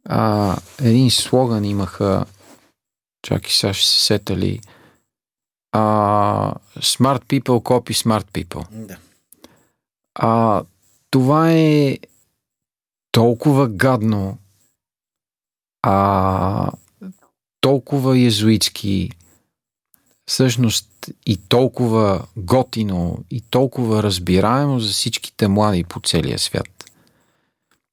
а, 0.04 0.56
един 0.80 1.10
слоган 1.10 1.64
имаха 1.64 2.26
чак 3.22 3.48
и 3.48 3.54
сега 3.54 3.74
ще 3.74 3.86
се 3.86 4.04
сетали 4.04 4.60
а, 5.72 6.54
smart 6.78 7.24
people 7.24 7.62
copy 7.62 7.92
smart 7.92 8.26
people. 8.30 8.66
Да. 8.70 8.96
А, 10.14 10.62
това 11.10 11.52
е 11.52 11.98
толкова 13.12 13.68
гадно, 13.68 14.38
а, 15.82 16.72
толкова 17.60 18.18
езуитски, 18.18 19.10
всъщност 20.26 21.10
и 21.26 21.36
толкова 21.36 22.26
готино, 22.36 23.24
и 23.30 23.40
толкова 23.40 24.02
разбираемо 24.02 24.80
за 24.80 24.92
всичките 24.92 25.48
млади 25.48 25.84
по 25.84 26.00
целия 26.00 26.38
свят. 26.38 26.90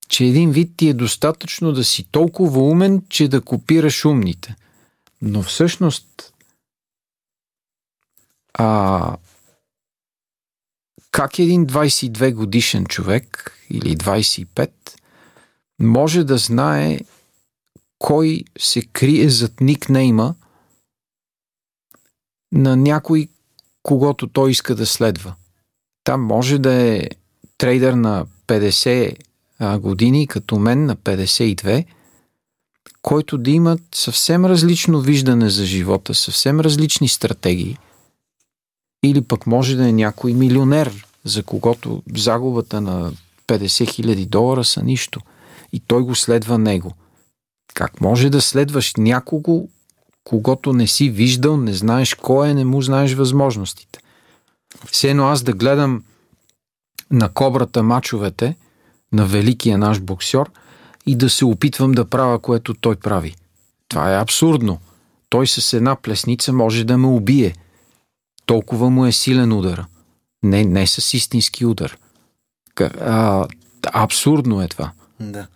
Че 0.08 0.26
един 0.26 0.52
вид 0.52 0.72
ти 0.78 0.90
е 0.90 0.94
достатъчно 0.94 1.72
да 1.72 1.84
си 1.84 2.04
толкова 2.04 2.62
умен, 2.62 3.04
че 3.10 3.28
да 3.28 3.42
копираш 3.42 4.06
умните. 4.06 4.56
Но 5.22 5.44
всъщност 5.44 6.34
а, 8.54 9.18
как 11.12 11.40
един 11.40 11.68
22 11.68 12.34
годишен 12.34 12.86
човек 12.86 13.58
или 13.70 13.98
25 13.98 14.70
може 15.82 16.24
да 16.24 16.38
знае 16.38 17.00
кой 18.00 18.44
се 18.60 18.82
крие 18.82 19.30
зад 19.30 19.62
никнейма 19.62 20.36
на 22.52 22.76
някой, 22.76 23.28
когато 23.84 24.28
той 24.28 24.52
иска 24.52 24.76
да 24.76 24.86
следва. 24.86 25.36
Там 26.04 26.22
може 26.22 26.60
да 26.60 26.74
е 26.74 27.10
трейдър 27.58 27.94
на 27.94 28.26
50 28.48 29.16
години, 29.78 30.28
като 30.28 30.60
мен 30.60 30.86
на 30.86 30.96
52, 30.96 31.86
който 33.02 33.38
да 33.38 33.52
имат 33.52 33.82
съвсем 33.96 34.46
различно 34.46 35.02
виждане 35.02 35.50
за 35.50 35.66
живота, 35.66 36.14
съвсем 36.16 36.60
различни 36.60 37.08
стратегии. 37.08 37.78
Или 39.04 39.22
пък 39.22 39.48
може 39.48 39.76
да 39.76 39.90
е 39.90 39.92
някой 39.92 40.34
милионер, 40.34 41.06
за 41.24 41.44
когото 41.44 42.04
загубата 42.16 42.82
на 42.82 43.12
50 43.48 43.68
000 43.68 44.26
долара 44.26 44.64
са 44.64 44.84
нищо. 44.84 45.22
И 45.74 45.80
той 45.80 46.02
го 46.02 46.16
следва 46.16 46.58
него. 46.58 46.94
Как 47.74 48.02
може 48.02 48.30
да 48.30 48.42
следваш 48.42 48.94
някого, 48.98 49.68
когато 50.24 50.74
не 50.74 50.88
си 50.88 51.10
виждал, 51.10 51.58
не 51.58 51.74
знаеш 51.74 52.14
кой 52.14 52.50
е, 52.50 52.54
не 52.54 52.66
му 52.66 52.82
знаеш 52.82 53.14
възможностите? 53.14 54.00
Все 54.92 55.10
едно 55.10 55.28
аз 55.28 55.44
да 55.44 55.54
гледам 55.54 56.04
на 57.12 57.30
кобрата 57.30 57.84
мачовете, 57.84 58.56
на 59.14 59.26
великия 59.26 59.78
наш 59.78 60.00
боксер 60.00 60.46
и 61.06 61.16
да 61.16 61.30
се 61.30 61.46
опитвам 61.46 61.92
да 61.92 62.06
правя, 62.06 62.40
което 62.40 62.74
той 62.74 62.96
прави. 62.96 63.36
Това 63.88 64.14
е 64.14 64.22
абсурдно. 64.22 64.80
Той 65.30 65.48
с 65.48 65.74
една 65.74 65.96
плесница 65.96 66.54
може 66.54 66.84
да 66.84 66.98
ме 66.98 67.08
убие. 67.08 67.56
Толкова 68.50 68.90
му 68.90 69.06
е 69.06 69.12
силен 69.12 69.54
удар. 69.54 69.86
Не, 70.44 70.66
не 70.66 70.88
с 70.88 71.14
истински 71.14 71.66
удар. 71.66 71.98
А, 73.00 73.48
абсурдно 73.94 74.62
е 74.62 74.68
това. 74.68 74.92
Да. 75.20 75.48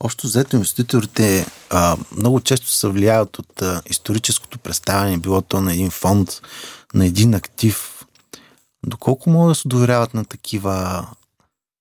Общо 0.00 0.26
взето 0.26 0.56
инвеститорите 0.56 1.46
а, 1.70 1.96
много 2.16 2.40
често 2.40 2.68
се 2.68 2.88
влияят 2.88 3.38
от 3.38 3.62
а, 3.62 3.82
историческото 3.86 4.58
представяне, 4.58 5.18
било 5.18 5.42
то 5.42 5.60
на 5.60 5.72
един 5.72 5.90
фонд, 5.90 6.40
на 6.94 7.06
един 7.06 7.34
актив. 7.34 8.04
Доколко 8.86 9.30
могат 9.30 9.50
да 9.50 9.54
се 9.54 9.68
доверяват 9.68 10.14
на 10.14 10.24
такива 10.24 11.06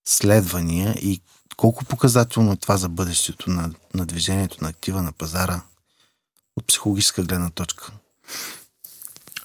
следвания 0.08 0.96
и 1.02 1.22
колко 1.58 1.86
показателно 1.86 2.52
е 2.52 2.56
това 2.56 2.78
за 2.78 2.90
бъдещето 2.90 3.50
на, 3.50 3.72
на 3.94 4.06
движението 4.06 4.58
на 4.62 4.70
актива 4.70 5.02
на 5.02 5.12
пазара 5.12 5.62
от 6.56 6.68
психологическа 6.68 7.24
гледна 7.24 7.50
точка? 7.50 7.92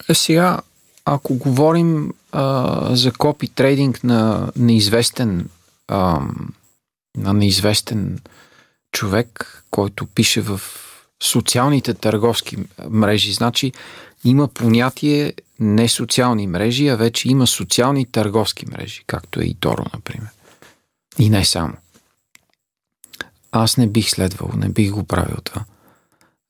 Е, 0.08 0.14
сега, 0.14 0.60
ако 1.04 1.34
говорим 1.34 2.14
а, 2.32 2.96
за 2.96 3.12
копи 3.12 3.48
трейдинг 3.48 4.04
на 4.04 4.52
неизвестен 4.56 5.48
а, 5.88 6.20
на 7.16 7.32
неизвестен 7.32 8.18
човек, 8.92 9.64
който 9.70 10.06
пише 10.06 10.40
в 10.40 10.60
социалните 11.22 11.94
търговски 11.94 12.56
мрежи. 12.90 13.32
Значи 13.32 13.72
има 14.24 14.48
понятие 14.48 15.32
не 15.60 15.88
социални 15.88 16.46
мрежи, 16.46 16.88
а 16.88 16.96
вече 16.96 17.28
има 17.28 17.46
социални 17.46 18.06
търговски 18.06 18.66
мрежи, 18.66 19.04
както 19.06 19.40
е 19.40 19.44
и 19.44 19.54
Торо, 19.54 19.84
например. 19.94 20.28
И 21.18 21.30
не 21.30 21.44
само. 21.44 21.74
Аз 23.52 23.76
не 23.76 23.86
бих 23.86 24.10
следвал, 24.10 24.50
не 24.56 24.68
бих 24.68 24.90
го 24.90 25.04
правил 25.04 25.36
това. 25.44 25.64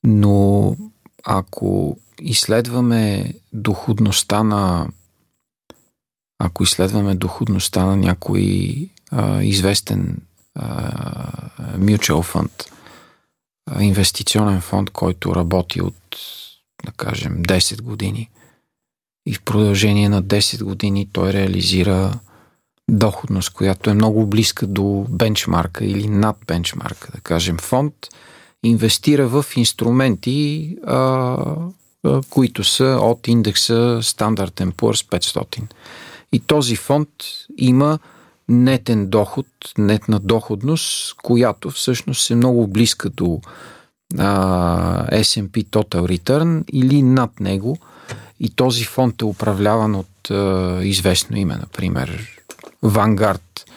Но 0.05 0.77
ако 1.25 1.99
изследваме 2.21 3.35
доходността 3.53 4.43
на 4.43 4.89
ако 6.39 6.63
изследваме 6.63 7.15
доходността 7.15 7.85
на 7.85 7.97
някой 7.97 8.89
а, 9.11 9.43
известен 9.43 10.21
mutual 11.79 12.23
фонд, 12.23 12.53
инвестиционен 13.81 14.61
фонд, 14.61 14.91
който 14.91 15.35
работи 15.35 15.81
от, 15.81 15.97
да 16.85 16.93
кажем, 16.93 17.43
10 17.43 17.83
години. 17.83 18.31
И 19.27 19.35
в 19.35 19.43
продължение 19.43 20.09
на 20.09 20.23
10 20.23 20.65
години 20.65 21.09
той 21.13 21.33
реализира 21.33 22.21
доходност, 22.91 23.53
която 23.53 23.91
е 23.91 23.95
много 23.95 24.27
близка 24.27 24.67
до 24.67 25.07
бенчмарка 25.11 25.85
или 25.85 26.09
над 26.09 26.37
бенчмарка. 26.47 27.09
Да 27.15 27.21
кажем, 27.21 27.59
фонд 27.59 27.95
инвестира 28.65 29.29
в 29.29 29.45
инструменти, 29.57 30.77
а, 30.87 31.57
които 32.31 32.65
са 32.65 32.99
от 33.03 33.29
индекса 33.29 33.99
Standard 34.03 34.73
Poor's 34.73 35.19
500. 35.19 35.63
И 36.33 36.41
този 36.41 36.77
фонд 36.77 37.09
има 37.59 37.99
нетен 38.49 39.07
доход, 39.07 39.47
нетна 39.79 40.21
доходност, 40.21 41.17
която 41.23 41.71
всъщност 41.71 42.31
е 42.31 42.35
много 42.35 42.67
близка 42.67 43.11
до 43.11 43.41
а, 44.19 45.07
S&P 45.07 45.65
Total 45.65 46.19
Return 46.19 46.65
или 46.73 47.03
над 47.03 47.41
него 47.41 47.79
и 48.41 48.51
този 48.51 48.85
фонд 48.85 49.23
е 49.23 49.25
управляван 49.25 49.95
от 49.95 50.31
а, 50.31 50.81
известно 50.83 51.37
име, 51.37 51.57
например 51.57 52.41
Vanguard, 52.85 53.71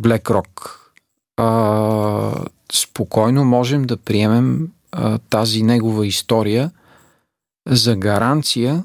BlackRock. 0.00 0.70
А, 1.36 2.44
спокойно 2.72 3.44
можем 3.44 3.84
да 3.84 3.96
приемем 3.96 4.68
а, 4.92 5.18
тази 5.18 5.62
негова 5.62 6.06
история 6.06 6.70
за 7.68 7.96
гаранция 7.96 8.84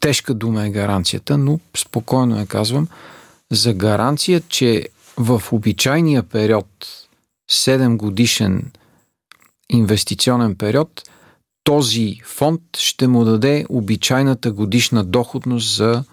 тежка 0.00 0.34
дума 0.34 0.66
е 0.66 0.70
гаранцията, 0.70 1.38
но 1.38 1.60
спокойно 1.76 2.38
я 2.38 2.46
казвам, 2.46 2.88
за 3.52 3.74
гаранция, 3.74 4.42
че 4.48 4.88
в 5.16 5.42
обичайния 5.52 6.22
период, 6.22 6.66
7 7.50 7.96
годишен 7.96 8.72
инвестиционен 9.68 10.56
период, 10.56 11.10
този 11.64 12.20
фонд 12.24 12.60
ще 12.78 13.06
му 13.06 13.24
даде 13.24 13.66
обичайната 13.68 14.52
годишна 14.52 15.04
доходност 15.04 15.76
за 15.76 16.04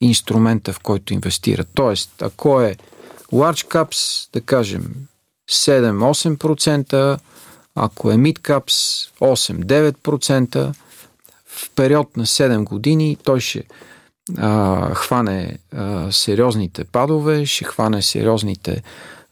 инструмента, 0.00 0.72
в 0.72 0.80
който 0.80 1.14
инвестира. 1.14 1.64
Тоест, 1.64 2.22
ако 2.22 2.60
е 2.60 2.76
large 3.32 3.68
caps, 3.72 4.28
да 4.32 4.40
кажем 4.40 4.94
7-8%, 5.50 7.18
ако 7.74 8.10
е 8.10 8.14
mid 8.14 8.38
caps 8.38 9.08
8-9%, 9.20 10.74
в 11.46 11.70
период 11.70 12.16
на 12.16 12.26
7 12.26 12.64
години 12.64 13.16
той 13.24 13.40
ще 13.40 13.64
а, 14.38 14.94
хване 14.94 15.58
а, 15.72 16.12
сериозните 16.12 16.84
падове, 16.84 17.46
ще 17.46 17.64
хване 17.64 18.02
сериозните 18.02 18.82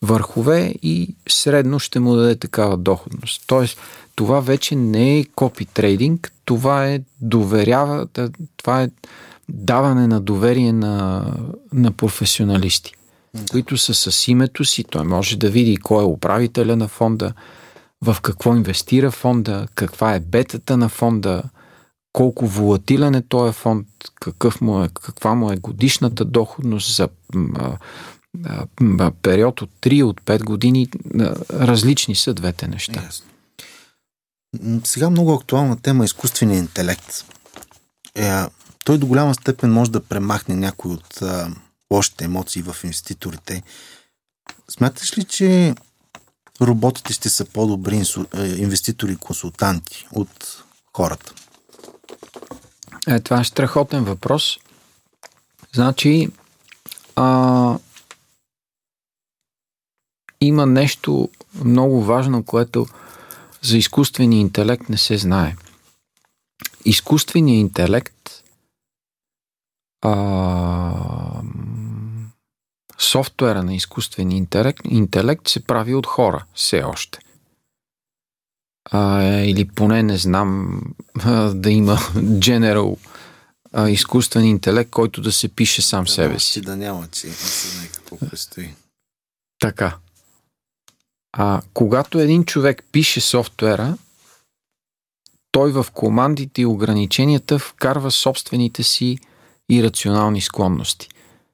върхове 0.02 0.74
и 0.82 1.14
средно 1.28 1.78
ще 1.78 2.00
му 2.00 2.14
даде 2.14 2.36
такава 2.36 2.76
доходност. 2.76 3.42
Тоест, 3.46 3.78
това 4.14 4.40
вече 4.40 4.76
не 4.76 5.18
е 5.18 5.24
копи 5.24 5.64
трейдинг, 5.64 6.32
това 6.44 6.86
е 6.86 7.00
доверява, 7.20 8.06
това 8.56 8.82
е 8.82 8.90
даване 9.48 10.06
на 10.06 10.20
доверие 10.20 10.72
на, 10.72 11.24
на 11.72 11.92
професионалисти, 11.92 12.94
да. 13.34 13.44
които 13.50 13.78
са 13.78 13.94
с 13.94 14.28
името 14.28 14.64
си. 14.64 14.84
Той 14.84 15.04
може 15.04 15.38
да 15.38 15.50
види 15.50 15.76
кой 15.76 16.02
е 16.04 16.06
управителя 16.06 16.76
на 16.76 16.88
фонда, 16.88 17.32
в 18.02 18.16
какво 18.22 18.56
инвестира 18.56 19.10
фонда, 19.10 19.68
каква 19.74 20.14
е 20.14 20.20
бетата 20.20 20.76
на 20.76 20.88
фонда, 20.88 21.42
колко 22.12 22.46
волатилен 22.46 23.14
е 23.14 23.22
този 23.22 23.52
фонд, 23.52 23.86
какъв 24.20 24.60
му 24.60 24.84
е, 24.84 24.88
каква 24.88 25.34
му 25.34 25.52
е 25.52 25.56
годишната 25.56 26.24
доходност 26.24 26.96
за 26.96 27.08
а, 27.56 27.76
а, 28.98 29.10
период 29.22 29.62
от 29.62 29.70
3 29.80 30.02
от 30.02 30.20
5 30.20 30.44
години. 30.44 30.88
Различни 31.50 32.14
са 32.14 32.34
двете 32.34 32.68
неща. 32.68 33.08
Yes. 33.10 33.22
Сега 34.84 35.10
много 35.10 35.32
актуална 35.32 35.80
тема 35.80 36.04
е 36.04 36.06
изкуствения 36.06 36.58
интелект. 36.58 37.24
Е, 38.14 38.32
той 38.84 38.98
до 38.98 39.06
голяма 39.06 39.34
степен 39.34 39.72
може 39.72 39.90
да 39.90 40.04
премахне 40.04 40.56
някои 40.56 40.92
от 40.92 41.22
а, 41.22 41.50
лошите 41.92 42.24
емоции 42.24 42.62
в 42.62 42.76
инвеститорите. 42.84 43.62
Смяташ 44.68 45.18
ли, 45.18 45.24
че 45.24 45.74
роботите 46.60 47.12
ще 47.12 47.28
са 47.28 47.44
по-добри 47.44 48.02
инвеститори 48.56 49.12
и 49.12 49.16
консултанти 49.16 50.06
от 50.12 50.64
хората? 50.96 51.34
Е, 53.06 53.20
това 53.20 53.40
е 53.40 53.44
страхотен 53.44 54.04
въпрос. 54.04 54.58
Значи, 55.74 56.28
а, 57.16 57.78
има 60.40 60.66
нещо 60.66 61.28
много 61.64 62.02
важно, 62.02 62.44
което 62.44 62.86
за 63.62 63.78
изкуствения 63.78 64.40
интелект 64.40 64.88
не 64.88 64.98
се 64.98 65.18
знае. 65.18 65.56
Изкуственият 66.84 67.60
интелект 67.60 68.42
а, 70.02 71.42
софтуера 73.02 73.62
на 73.62 73.74
изкуствения 73.74 74.36
интелект, 74.36 74.80
интелект 74.84 75.48
се 75.48 75.64
прави 75.64 75.94
от 75.94 76.06
хора, 76.06 76.44
все 76.54 76.82
още. 76.82 77.18
А, 78.90 79.22
или 79.22 79.64
поне 79.68 80.02
не 80.02 80.16
знам 80.16 80.80
а, 81.24 81.54
да 81.54 81.70
има 81.70 81.96
general 82.16 82.98
а, 83.72 83.88
изкуствен 83.88 84.44
интелект, 84.44 84.90
който 84.90 85.22
да 85.22 85.32
се 85.32 85.48
пише 85.48 85.82
сам 85.82 86.04
да, 86.04 86.10
себе 86.10 86.38
си. 86.38 86.60
Да 86.60 86.76
няма, 86.76 87.08
че 87.08 87.28
какво 87.92 88.16
предстои. 88.16 88.74
Така. 89.58 89.96
А 91.32 91.62
когато 91.74 92.18
един 92.18 92.44
човек 92.44 92.84
пише 92.92 93.20
софтуера, 93.20 93.96
той 95.52 95.72
в 95.72 95.86
командите 95.94 96.62
и 96.62 96.66
ограниченията 96.66 97.58
вкарва 97.58 98.10
собствените 98.10 98.82
си 98.82 99.18
ирационални 99.70 100.40
склонности. 100.40 101.08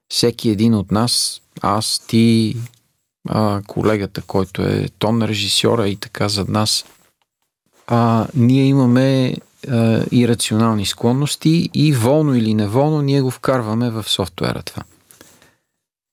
Всеки 0.08 0.50
един 0.50 0.74
от 0.74 0.90
нас, 0.90 1.42
аз, 1.60 2.02
ти, 2.06 2.56
а, 3.28 3.62
колегата, 3.66 4.22
който 4.22 4.62
е 4.62 4.88
тон 4.98 5.22
режисьора 5.22 5.88
и 5.88 5.96
така 5.96 6.28
зад 6.28 6.48
нас, 6.48 6.84
а, 7.86 8.26
ние 8.34 8.64
имаме 8.64 9.34
а, 9.68 10.04
ирационални 10.10 10.86
склонности 10.86 11.70
и 11.74 11.92
волно 11.92 12.34
или 12.34 12.54
неволно 12.54 13.02
ние 13.02 13.20
го 13.20 13.30
вкарваме 13.30 13.90
в 13.90 14.08
софтуера 14.08 14.62
това. 14.62 14.82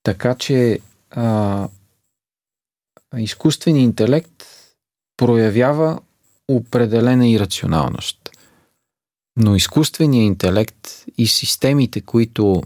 Така 0.02 0.34
че 0.34 0.78
а, 1.10 1.68
изкуственият 3.16 3.84
интелект 3.84 4.44
проявява 5.16 6.00
определена 6.48 7.28
ирационалност. 7.28 8.30
Но 9.36 9.56
изкуственият 9.56 10.26
интелект 10.26 11.04
и 11.18 11.26
системите, 11.26 12.00
които 12.00 12.62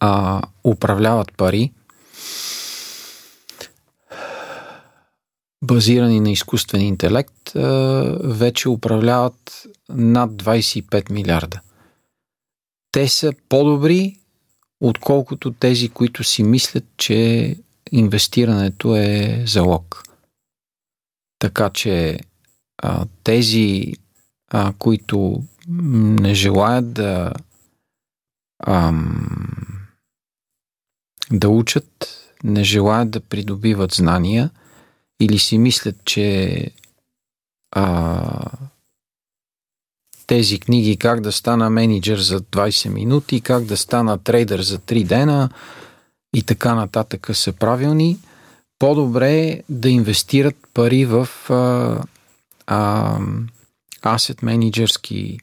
а, 0.00 0.42
управляват 0.64 1.36
пари, 1.36 1.72
базирани 5.62 6.20
на 6.20 6.30
изкуствен 6.30 6.80
интелект, 6.80 7.56
а, 7.56 8.18
вече 8.24 8.68
управляват 8.68 9.66
над 9.88 10.30
25 10.30 11.10
милиарда. 11.10 11.60
Те 12.92 13.08
са 13.08 13.32
по-добри, 13.48 14.18
отколкото 14.80 15.52
тези, 15.52 15.88
които 15.88 16.24
си 16.24 16.42
мислят, 16.42 16.84
че 16.96 17.56
инвестирането 17.92 18.96
е 18.96 19.44
залог. 19.46 20.02
Така 21.38 21.70
че 21.70 22.18
а, 22.82 23.06
тези, 23.24 23.94
а, 24.50 24.72
които 24.78 25.42
не 25.68 26.34
желаят 26.34 26.92
да 26.92 27.32
ам, 28.66 29.73
да 31.32 31.48
учат, 31.48 32.08
не 32.44 32.64
желаят 32.64 33.10
да 33.10 33.20
придобиват 33.20 33.92
знания 33.92 34.50
или 35.20 35.38
си 35.38 35.58
мислят, 35.58 35.96
че 36.04 36.70
а, 37.70 38.50
тези 40.26 40.60
книги 40.60 40.96
как 40.96 41.20
да 41.20 41.32
стана 41.32 41.70
менеджер 41.70 42.18
за 42.18 42.40
20 42.40 42.88
минути, 42.88 43.40
как 43.40 43.64
да 43.64 43.76
стана 43.76 44.18
трейдер 44.18 44.60
за 44.60 44.78
3 44.78 45.04
дена 45.04 45.50
и 46.34 46.42
така 46.42 46.74
нататък 46.74 47.30
са 47.32 47.52
правилни, 47.52 48.18
по-добре 48.78 49.40
е 49.40 49.62
да 49.68 49.88
инвестират 49.88 50.56
пари 50.74 51.04
в 51.04 51.28
а, 51.48 52.02
а, 52.66 53.18
асет 54.02 54.42
менеджерски 54.42 55.38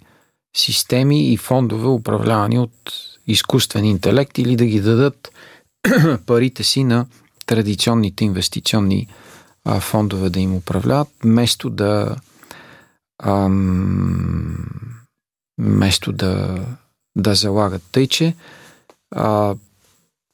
системи 0.55 1.33
и 1.33 1.37
фондове, 1.37 1.87
управлявани 1.87 2.59
от 2.59 2.93
изкуствен 3.27 3.85
интелект 3.85 4.37
или 4.37 4.55
да 4.55 4.65
ги 4.65 4.81
дадат 4.81 5.31
парите 6.25 6.63
си 6.63 6.83
на 6.83 7.05
традиционните 7.45 8.25
инвестиционни 8.25 9.07
а, 9.65 9.79
фондове 9.79 10.29
да 10.29 10.39
им 10.39 10.55
управляват, 10.55 11.07
вместо 11.23 11.69
да 11.69 12.15
вместо 15.59 16.11
да, 16.11 16.65
да 17.15 17.35
залагат. 17.35 17.81
Тъй, 17.91 18.07
че 18.07 18.35
а, 19.15 19.55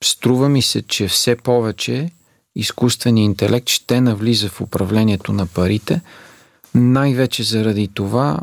струва 0.04 0.50
ми 0.50 0.62
се, 0.62 0.82
че 0.82 1.08
все 1.08 1.36
повече 1.36 2.12
изкуственият 2.56 3.26
интелект 3.26 3.70
ще 3.70 4.02
навлиза 4.02 4.50
в 4.50 4.62
управлението 4.62 5.34
на 5.34 5.46
парите, 5.46 6.02
най-вече 6.76 7.44
заради 7.44 7.88
това, 7.88 8.40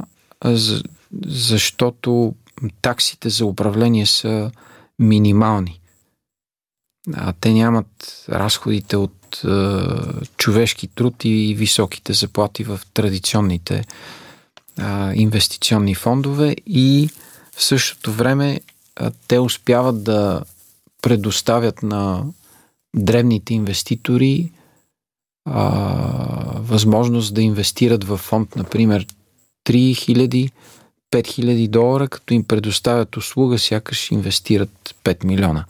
защото 1.27 2.35
таксите 2.83 3.29
за 3.29 3.47
управление 3.47 4.07
са 4.07 4.51
минимални. 4.99 5.81
А 7.13 7.33
те 7.41 7.53
нямат 7.53 8.25
разходите 8.29 8.97
от 8.97 9.45
е, 9.45 9.49
човешки 10.37 10.87
труд 10.87 11.15
и 11.25 11.55
високите 11.59 12.13
заплати 12.13 12.65
в 12.65 12.81
традиционните 12.95 13.75
е, 13.75 13.85
инвестиционни 15.15 15.95
фондове 15.95 16.57
и 16.67 17.09
в 17.57 17.65
същото 17.65 18.13
време 18.13 18.53
е, 18.53 18.61
те 19.29 19.39
успяват 19.39 20.05
да 20.05 20.43
предоставят 21.03 21.83
на 21.83 22.25
древните 22.97 23.55
инвеститори 23.55 24.51
а, 25.51 25.69
възможност 26.59 27.35
да 27.35 27.43
инвестират 27.43 28.05
в 28.05 28.17
фонд, 28.17 28.57
например, 28.57 29.07
3000 29.69 30.51
5000 31.13 31.69
долара, 31.69 32.09
като 32.09 32.35
им 32.35 32.45
предоставят 32.45 33.17
услуга, 33.17 33.59
сякаш 33.59 34.11
инвестират 34.11 34.95
5 35.05 35.25
милиона. 35.25 35.65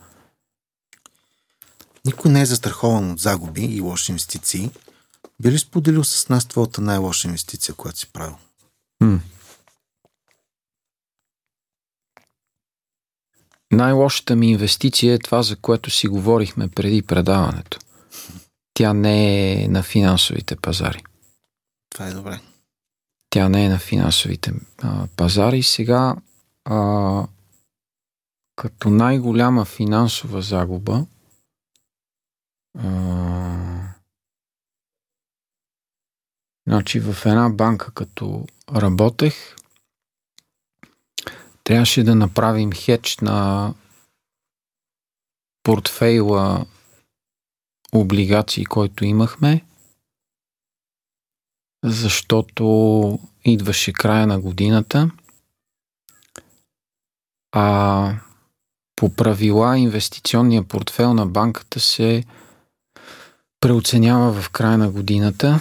Никой 2.05 2.31
не 2.31 2.41
е 2.41 2.47
застрахован 2.47 3.11
от 3.11 3.19
загуби 3.19 3.65
и 3.65 3.81
лоши 3.81 4.13
инвестиции. 4.13 4.71
Би 5.43 5.51
ли 5.51 5.59
споделил 5.59 6.05
с 6.05 6.29
нас 6.29 6.47
твоята 6.47 6.81
най-лоша 6.81 7.29
инвестиция, 7.29 7.75
която 7.75 7.99
си 7.99 8.13
правил? 8.13 8.37
М. 9.01 9.21
Най-лошата 13.73 14.37
ми 14.37 14.51
инвестиция 14.51 15.15
е 15.15 15.19
това, 15.19 15.43
за 15.43 15.57
което 15.57 15.91
си 15.91 16.09
говорихме 16.09 16.69
преди 16.69 17.03
предаването. 17.03 17.79
Тя 18.75 18.93
не 18.93 19.53
е 19.53 19.69
на 19.69 19.83
финансовите 19.83 20.57
пазари. 20.57 21.05
Това 21.91 22.07
е 22.07 22.13
добре. 22.13 22.41
Тя 23.31 23.49
не 23.49 23.65
е 23.65 23.69
на 23.69 23.79
финансовите 23.79 24.53
а, 24.83 25.07
пазари. 25.17 25.63
Сега, 25.63 26.17
а, 26.65 27.27
като 28.57 28.91
най-голяма 28.91 29.65
финансова 29.65 30.43
загуба, 30.43 31.07
а, 32.79 33.95
значи 36.67 37.01
в 37.01 37.27
една 37.27 37.49
банка, 37.51 37.93
като 37.93 38.47
работех, 38.75 39.57
трябваше 41.65 42.05
да 42.05 42.15
направим 42.15 42.73
хедж 42.73 43.19
на 43.19 43.75
портфейла 45.63 46.67
облигации, 47.93 48.65
който 48.65 49.05
имахме 49.05 49.65
защото 51.85 53.19
идваше 53.45 53.93
края 53.93 54.27
на 54.27 54.41
годината, 54.41 55.11
а 57.53 58.21
по 58.97 59.15
правила 59.15 59.79
инвестиционния 59.79 60.69
портфел 60.69 61.15
на 61.15 61.27
банката 61.27 61.81
се 61.81 62.25
преоценява 63.65 64.43
в 64.43 64.51
края 64.51 64.79
на 64.79 64.91
годината. 64.91 65.61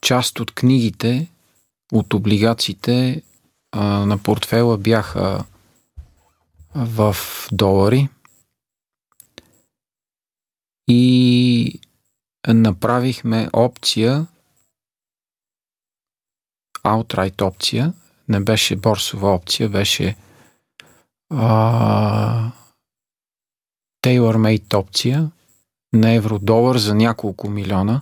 Част 0.00 0.40
от 0.40 0.50
книгите, 0.50 1.28
от 1.92 2.14
облигациите 2.14 3.22
а, 3.72 3.84
на 3.84 4.18
портфела 4.18 4.78
бяха 4.78 5.44
в 6.74 7.16
долари 7.52 8.08
и 10.88 11.80
направихме 12.48 13.48
опция, 13.52 14.26
outright 16.84 17.42
опция, 17.42 17.92
не 18.28 18.40
беше 18.40 18.76
борсова 18.76 19.34
опция, 19.34 19.68
беше 19.68 20.16
а, 21.30 22.52
tailor-made 24.02 24.74
опция 24.74 25.30
на 25.92 26.12
евро-долар 26.12 26.76
за 26.76 26.94
няколко 26.94 27.50
милиона, 27.50 28.00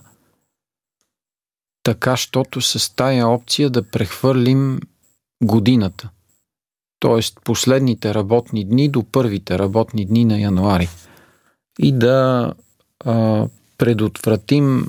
така, 1.83 2.17
щото 2.17 2.61
с 2.61 2.95
тая 2.95 3.27
опция 3.27 3.69
да 3.69 3.89
прехвърлим 3.89 4.79
годината. 5.43 6.09
Тоест 6.99 7.39
последните 7.43 8.13
работни 8.13 8.65
дни 8.65 8.89
до 8.89 9.03
първите 9.03 9.59
работни 9.59 10.05
дни 10.05 10.25
на 10.25 10.39
януари. 10.39 10.89
И 11.79 11.91
да 11.91 12.53
а, 13.05 13.47
предотвратим 13.77 14.87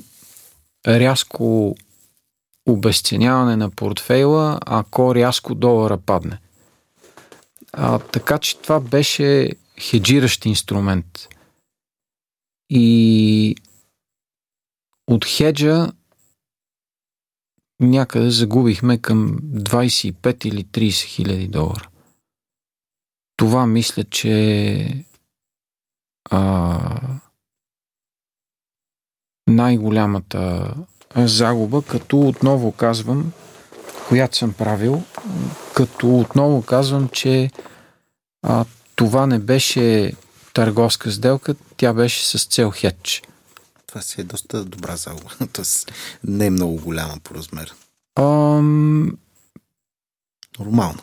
рязко 0.87 1.75
обесценяване 2.69 3.55
на 3.55 3.69
портфейла, 3.69 4.59
ако 4.65 5.15
рязко 5.15 5.55
долара 5.55 5.97
падне. 5.97 6.39
А, 7.73 7.99
така 7.99 8.37
че 8.37 8.57
това 8.57 8.79
беше 8.79 9.49
хеджиращ 9.79 10.45
инструмент. 10.45 11.27
И 12.73 13.55
от 15.07 15.25
хеджа 15.25 15.91
някъде 17.79 18.29
загубихме 18.29 18.97
към 18.97 19.39
25 19.39 20.45
или 20.45 20.65
30 20.65 21.05
хиляди 21.05 21.47
долара. 21.47 21.89
Това 23.37 23.67
мисля, 23.67 24.03
че 24.03 25.05
а, 26.29 27.19
най-голямата 29.47 30.73
загуба, 31.15 31.81
като 31.81 32.19
отново 32.19 32.71
казвам, 32.71 33.31
която 34.07 34.37
съм 34.37 34.53
правил, 34.53 35.03
като 35.75 36.19
отново 36.19 36.61
казвам, 36.61 37.09
че 37.09 37.51
а, 38.43 38.65
това 38.95 39.27
не 39.27 39.39
беше 39.39 40.13
търговска 40.53 41.11
сделка, 41.11 41.55
тя 41.77 41.93
беше 41.93 42.25
с 42.25 42.45
цел 42.45 42.71
хедж. 42.71 43.21
Това 43.87 44.01
си 44.01 44.21
е 44.21 44.23
доста 44.23 44.65
добра 44.65 44.95
загуба. 44.95 45.29
Тоест 45.53 45.91
не 46.23 46.45
е 46.45 46.49
много 46.49 46.75
голяма 46.75 47.19
по 47.23 47.35
размер. 47.35 47.73
Ам... 48.15 49.17
Нормално. 50.59 50.99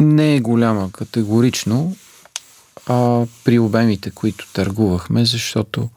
Не 0.00 0.36
е 0.36 0.40
голяма 0.40 0.92
категорично 0.92 1.96
а, 2.86 3.26
при 3.44 3.58
обемите, 3.58 4.10
които 4.10 4.52
търгувахме, 4.52 5.24
защото 5.24 5.88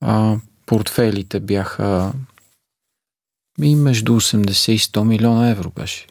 а, 0.00 0.36
портфелите 0.66 1.40
бяха 1.40 2.12
и 3.62 3.76
между 3.76 4.20
80 4.20 4.72
и 4.72 4.78
100 4.78 5.04
милиона 5.04 5.50
евро 5.50 5.70
беше 5.70 6.06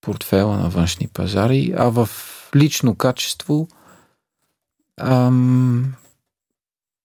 портфела 0.00 0.56
на 0.56 0.68
външни 0.68 1.08
пазари, 1.08 1.74
а 1.76 1.84
в 1.84 2.08
лично 2.56 2.94
качество 2.94 3.68
ам, 5.00 5.94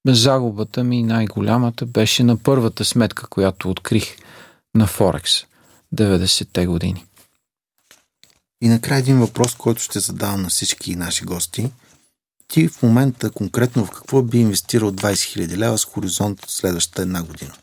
загубата 0.07 0.83
ми 0.83 1.03
най-голямата 1.03 1.85
беше 1.85 2.23
на 2.23 2.37
първата 2.37 2.85
сметка, 2.85 3.27
която 3.27 3.69
открих 3.69 4.17
на 4.75 4.87
Форекс 4.87 5.31
90-те 5.95 6.65
години. 6.65 7.05
И 8.61 8.69
накрая 8.69 8.99
един 8.99 9.19
въпрос, 9.19 9.55
който 9.55 9.81
ще 9.81 9.99
задавам 9.99 10.41
на 10.41 10.49
всички 10.49 10.95
наши 10.95 11.25
гости. 11.25 11.71
Ти 12.47 12.67
в 12.67 12.83
момента 12.83 13.31
конкретно 13.31 13.85
в 13.85 13.91
какво 13.91 14.21
би 14.21 14.37
инвестирал 14.37 14.91
20 14.91 15.47
000 15.47 15.57
лева 15.57 15.77
с 15.77 15.85
хоризонт 15.85 16.39
следващата 16.47 17.01
една 17.01 17.23
година? 17.23 17.53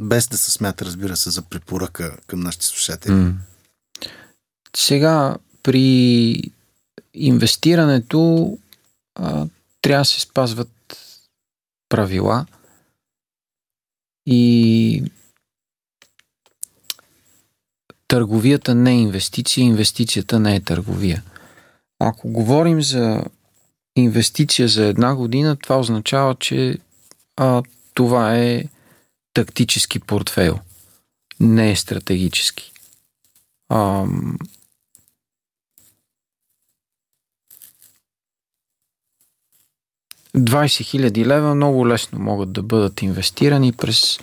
Без 0.00 0.28
да 0.28 0.38
се 0.38 0.50
смята, 0.50 0.84
разбира 0.84 1.16
се, 1.16 1.30
за 1.30 1.42
препоръка 1.42 2.16
към 2.26 2.40
нашите 2.40 2.66
слушатели. 2.66 3.12
Mm. 3.12 3.34
Сега 4.76 5.36
при 5.62 6.42
инвестирането 7.14 8.58
а, 9.14 9.46
трябва 9.82 10.00
да 10.00 10.04
се 10.04 10.20
спазват 10.20 10.68
правила 11.88 12.46
и 14.26 15.04
търговията 18.08 18.74
не 18.74 18.90
е 18.90 19.00
инвестиция, 19.00 19.64
инвестицията 19.64 20.40
не 20.40 20.56
е 20.56 20.60
търговия. 20.60 21.22
Ако 21.98 22.28
говорим 22.28 22.82
за 22.82 23.24
инвестиция 23.96 24.68
за 24.68 24.84
една 24.84 25.14
година, 25.14 25.56
това 25.56 25.78
означава, 25.78 26.34
че 26.34 26.78
а, 27.36 27.62
това 27.94 28.38
е 28.38 28.64
тактически 29.34 30.00
портфейл, 30.00 30.58
не 31.40 31.70
е 31.70 31.76
стратегически. 31.76 32.72
Ам, 33.72 34.38
20 40.36 41.10
000 41.10 41.26
лева 41.26 41.54
много 41.54 41.88
лесно 41.88 42.18
могат 42.18 42.52
да 42.52 42.62
бъдат 42.62 43.02
инвестирани 43.02 43.72
през 43.72 44.18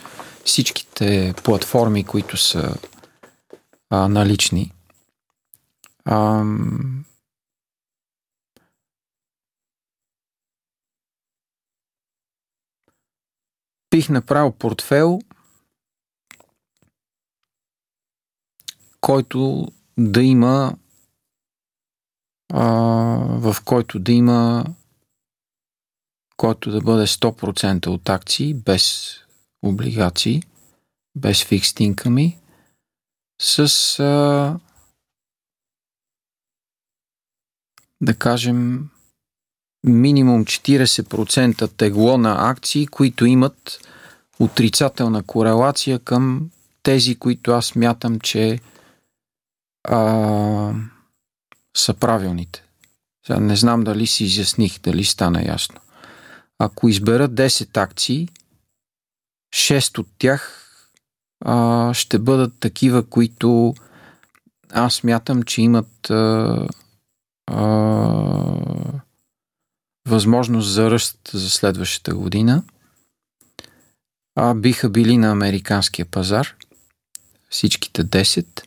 всичките 0.46 1.34
платформи, 1.44 2.04
които 2.04 2.38
са 2.38 2.76
а, 3.90 4.08
налични. 4.08 4.72
Ам... 6.06 7.06
Бих 13.92 14.10
направил 14.10 14.52
портфел, 14.52 15.20
който 19.02 19.68
да 19.98 20.22
има 20.22 20.78
а, 22.54 22.66
в 23.40 23.56
който 23.66 24.00
да 24.00 24.12
има 24.12 24.66
който 26.40 26.72
да 26.72 26.82
бъде 26.82 27.08
100% 27.08 27.88
от 27.88 28.10
акции, 28.10 28.54
без 28.54 29.14
облигации, 29.62 30.44
без 31.18 31.44
фикст 31.44 31.80
инками, 31.80 32.38
с 33.42 33.60
а, 34.00 34.60
да 38.02 38.16
кажем 38.16 38.90
минимум 39.84 40.46
40% 40.46 41.78
тегло 41.78 42.18
на 42.18 42.50
акции, 42.50 42.88
които 42.88 43.26
имат 43.26 43.80
отрицателна 44.40 45.24
корелация 45.24 46.00
към 46.00 46.50
тези, 46.84 47.16
които 47.16 47.52
аз 47.52 47.76
мятам, 47.76 48.20
че 48.20 48.60
а, 49.84 50.74
са 51.78 51.94
правилните. 51.94 52.64
Сега 53.28 53.40
не 53.40 53.56
знам 53.56 53.84
дали 53.84 54.08
си 54.08 54.24
изясних, 54.24 54.80
дали 54.80 55.04
стана 55.04 55.46
ясно. 55.46 55.80
Ако 56.60 56.90
избера 56.90 57.30
10 57.30 57.78
акции, 57.78 58.30
6 59.54 59.98
от 60.00 60.08
тях 60.18 60.66
а, 61.46 61.94
ще 61.94 62.20
бъдат 62.20 62.60
такива, 62.60 63.10
които 63.10 63.76
аз 64.72 65.04
мятам, 65.04 65.44
че 65.44 65.62
имат 65.62 66.10
а, 66.10 66.68
а, 67.48 67.66
възможност 70.08 70.70
за 70.70 70.92
ръст 70.92 71.20
за 71.34 71.50
следващата 71.50 72.16
година. 72.16 72.64
А, 74.36 74.54
биха 74.54 74.90
били 74.90 75.18
на 75.18 75.32
американския 75.32 76.06
пазар, 76.06 76.56
всичките 77.50 78.06
10. 78.06 78.64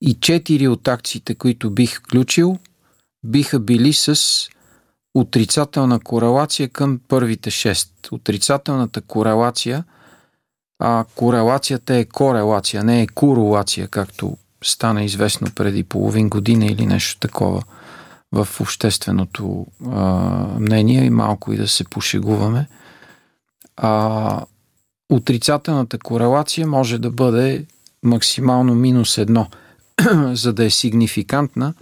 И 0.00 0.16
4 0.18 0.68
от 0.68 0.88
акциите, 0.88 1.34
които 1.34 1.70
бих 1.70 1.98
включил, 1.98 2.58
биха 3.24 3.60
били 3.60 3.92
с 3.92 4.48
отрицателна 5.14 6.00
корелация 6.00 6.68
към 6.68 7.00
първите 7.08 7.50
6. 7.50 7.88
Отрицателната 8.12 9.00
корелация, 9.00 9.84
а 10.78 11.04
корелацията 11.14 11.94
е 11.94 12.04
корелация, 12.04 12.84
не 12.84 13.02
е 13.02 13.06
корелация, 13.06 13.88
както 13.88 14.36
стана 14.64 15.04
известно 15.04 15.48
преди 15.54 15.84
половин 15.84 16.28
година 16.28 16.66
или 16.66 16.86
нещо 16.86 17.20
такова 17.20 17.62
в 18.32 18.48
общественото 18.60 19.66
а, 19.86 20.00
мнение 20.58 21.04
и 21.04 21.10
малко 21.10 21.52
и 21.52 21.56
да 21.56 21.68
се 21.68 21.84
пошегуваме. 21.84 22.68
А, 23.76 24.44
отрицателната 25.12 25.98
корелация 25.98 26.66
може 26.66 26.98
да 26.98 27.10
бъде 27.10 27.66
максимално 28.02 28.74
минус 28.74 29.18
едно, 29.18 29.46
за 30.32 30.52
да 30.52 30.64
е 30.64 30.70
сигнификантна, 30.70 31.74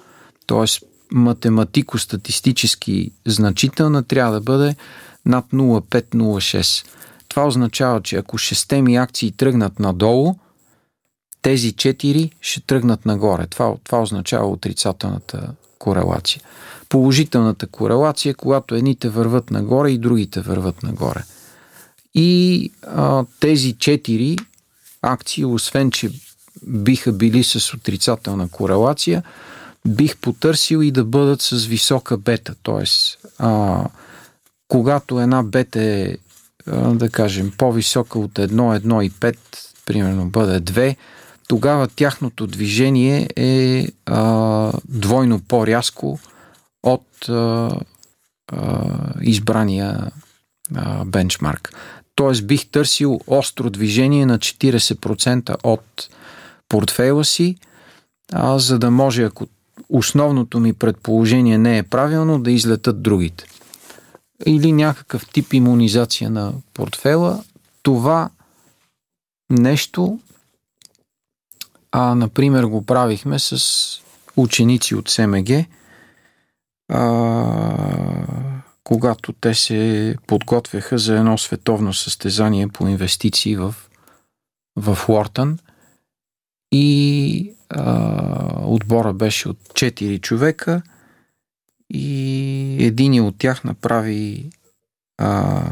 т.е 0.46 0.89
математико-статистически 1.14 3.12
значителна, 3.26 4.02
трябва 4.02 4.32
да 4.32 4.40
бъде 4.40 4.76
над 5.26 5.44
0,5-0,6. 5.52 6.86
Това 7.28 7.46
означава, 7.46 8.02
че 8.02 8.16
ако 8.16 8.38
6 8.38 8.80
ми 8.80 8.96
акции 8.96 9.32
тръгнат 9.32 9.78
надолу, 9.78 10.34
тези 11.42 11.72
4 11.72 12.30
ще 12.40 12.60
тръгнат 12.60 13.06
нагоре. 13.06 13.46
Това, 13.46 13.74
това 13.84 14.02
означава 14.02 14.46
отрицателната 14.46 15.52
корелация. 15.78 16.42
Положителната 16.88 17.66
корелация 17.66 18.34
когато 18.34 18.74
едните 18.74 19.08
върват 19.08 19.50
нагоре 19.50 19.90
и 19.90 19.98
другите 19.98 20.40
върват 20.40 20.82
нагоре. 20.82 21.22
И 22.14 22.70
а, 22.82 23.24
тези 23.40 23.74
4 23.74 24.38
акции, 25.02 25.44
освен 25.44 25.90
че 25.90 26.10
биха 26.62 27.12
били 27.12 27.44
с 27.44 27.74
отрицателна 27.74 28.48
корелация, 28.48 29.22
бих 29.88 30.16
потърсил 30.16 30.82
и 30.82 30.90
да 30.90 31.04
бъдат 31.04 31.42
с 31.42 31.64
висока 31.66 32.16
бета. 32.16 32.54
Тоест, 32.62 33.18
а, 33.38 33.84
когато 34.68 35.20
една 35.20 35.42
бета 35.42 35.82
е, 35.82 36.16
да 36.94 37.10
кажем, 37.10 37.52
по-висока 37.58 38.18
от 38.18 38.32
1, 38.32 38.50
1 38.50 39.02
и 39.02 39.10
5, 39.10 39.36
примерно 39.86 40.28
бъде 40.28 40.72
2, 40.72 40.96
тогава 41.48 41.88
тяхното 41.88 42.46
движение 42.46 43.28
е 43.36 43.88
а, 44.06 44.72
двойно 44.88 45.40
по-рязко 45.40 46.18
от 46.82 47.28
а, 47.28 47.70
а, 48.52 48.86
избрания 49.22 50.10
а, 50.74 51.04
бенчмарк. 51.04 51.72
Тоест 52.14 52.46
бих 52.46 52.70
търсил 52.70 53.20
остро 53.26 53.70
движение 53.70 54.26
на 54.26 54.38
40% 54.38 55.56
от 55.62 56.08
портфейла 56.68 57.24
си, 57.24 57.56
а, 58.32 58.58
за 58.58 58.78
да 58.78 58.90
може, 58.90 59.22
ако 59.22 59.46
основното 59.88 60.60
ми 60.60 60.72
предположение 60.72 61.58
не 61.58 61.78
е 61.78 61.82
правилно, 61.82 62.38
да 62.38 62.50
излетат 62.50 63.02
другите. 63.02 63.44
Или 64.46 64.72
някакъв 64.72 65.26
тип 65.32 65.52
иммунизация 65.52 66.30
на 66.30 66.52
портфела. 66.74 67.44
Това 67.82 68.30
нещо, 69.50 70.20
а, 71.92 72.14
например, 72.14 72.64
го 72.64 72.86
правихме 72.86 73.38
с 73.38 73.60
ученици 74.36 74.94
от 74.94 75.08
СМГ, 75.08 75.50
а, 76.92 78.26
когато 78.84 79.32
те 79.32 79.54
се 79.54 80.16
подготвяха 80.26 80.98
за 80.98 81.16
едно 81.16 81.38
световно 81.38 81.92
състезание 81.92 82.68
по 82.68 82.88
инвестиции 82.88 83.56
в, 83.56 83.74
в 84.76 84.98
Уортън. 85.08 85.58
И 86.72 87.54
отбора 88.62 89.12
беше 89.12 89.48
от 89.48 89.58
4 89.58 90.20
човека 90.20 90.82
и 91.90 92.76
един 92.80 93.22
от 93.22 93.38
тях 93.38 93.64
направи 93.64 94.50
а, 95.18 95.62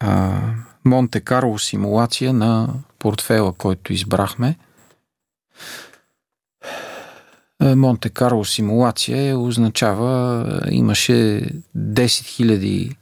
а, 0.00 0.40
Монте 0.84 1.20
Карло 1.20 1.58
симулация 1.58 2.32
на 2.32 2.68
портфела, 2.98 3.52
който 3.52 3.92
избрахме. 3.92 4.58
Е, 7.62 7.74
Монте 7.74 8.10
Карло 8.10 8.44
симулация 8.44 9.38
означава, 9.38 10.60
имаше 10.70 11.12
10 11.76 12.06
000 12.06 12.96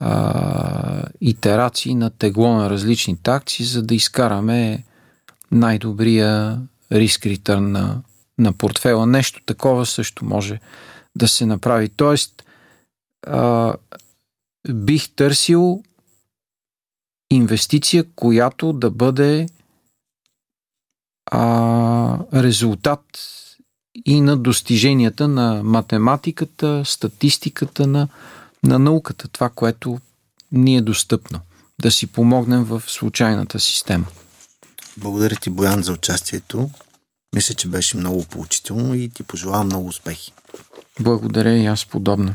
а, 0.00 1.04
итерации 1.20 1.94
на 1.94 2.10
тегло 2.10 2.54
на 2.54 2.70
различните 2.70 3.30
акции, 3.30 3.64
за 3.64 3.82
да 3.82 3.94
изкараме 3.94 4.84
най-добрия 5.50 6.60
риск 6.92 7.26
ритърн 7.26 7.72
на, 7.72 8.02
на 8.38 8.52
портфела. 8.52 9.06
Нещо 9.06 9.40
такова 9.46 9.86
също 9.86 10.24
може 10.24 10.60
да 11.16 11.28
се 11.28 11.46
направи. 11.46 11.88
Тоест, 11.88 12.44
а, 13.26 13.74
бих 14.72 15.10
търсил 15.14 15.82
инвестиция, 17.30 18.04
която 18.16 18.72
да 18.72 18.90
бъде 18.90 19.46
а, 21.30 22.18
резултат 22.34 23.04
и 24.04 24.20
на 24.20 24.36
достиженията 24.36 25.28
на 25.28 25.62
математиката, 25.64 26.82
статистиката, 26.84 27.86
на, 27.86 28.08
на 28.62 28.78
науката, 28.78 29.28
това, 29.28 29.48
което 29.48 29.98
ни 30.52 30.76
е 30.76 30.80
достъпно. 30.80 31.40
Да 31.80 31.90
си 31.90 32.06
помогнем 32.06 32.64
в 32.64 32.82
случайната 32.86 33.60
система. 33.60 34.06
Благодаря 35.00 35.36
ти, 35.36 35.50
Боян, 35.50 35.82
за 35.82 35.92
участието. 35.92 36.70
Мисля, 37.34 37.54
че 37.54 37.68
беше 37.68 37.96
много 37.96 38.24
поучително 38.24 38.94
и 38.94 39.08
ти 39.08 39.22
пожелавам 39.22 39.66
много 39.66 39.88
успехи. 39.88 40.32
Благодаря 41.00 41.56
и 41.56 41.66
аз 41.66 41.86
подобно. 41.86 42.34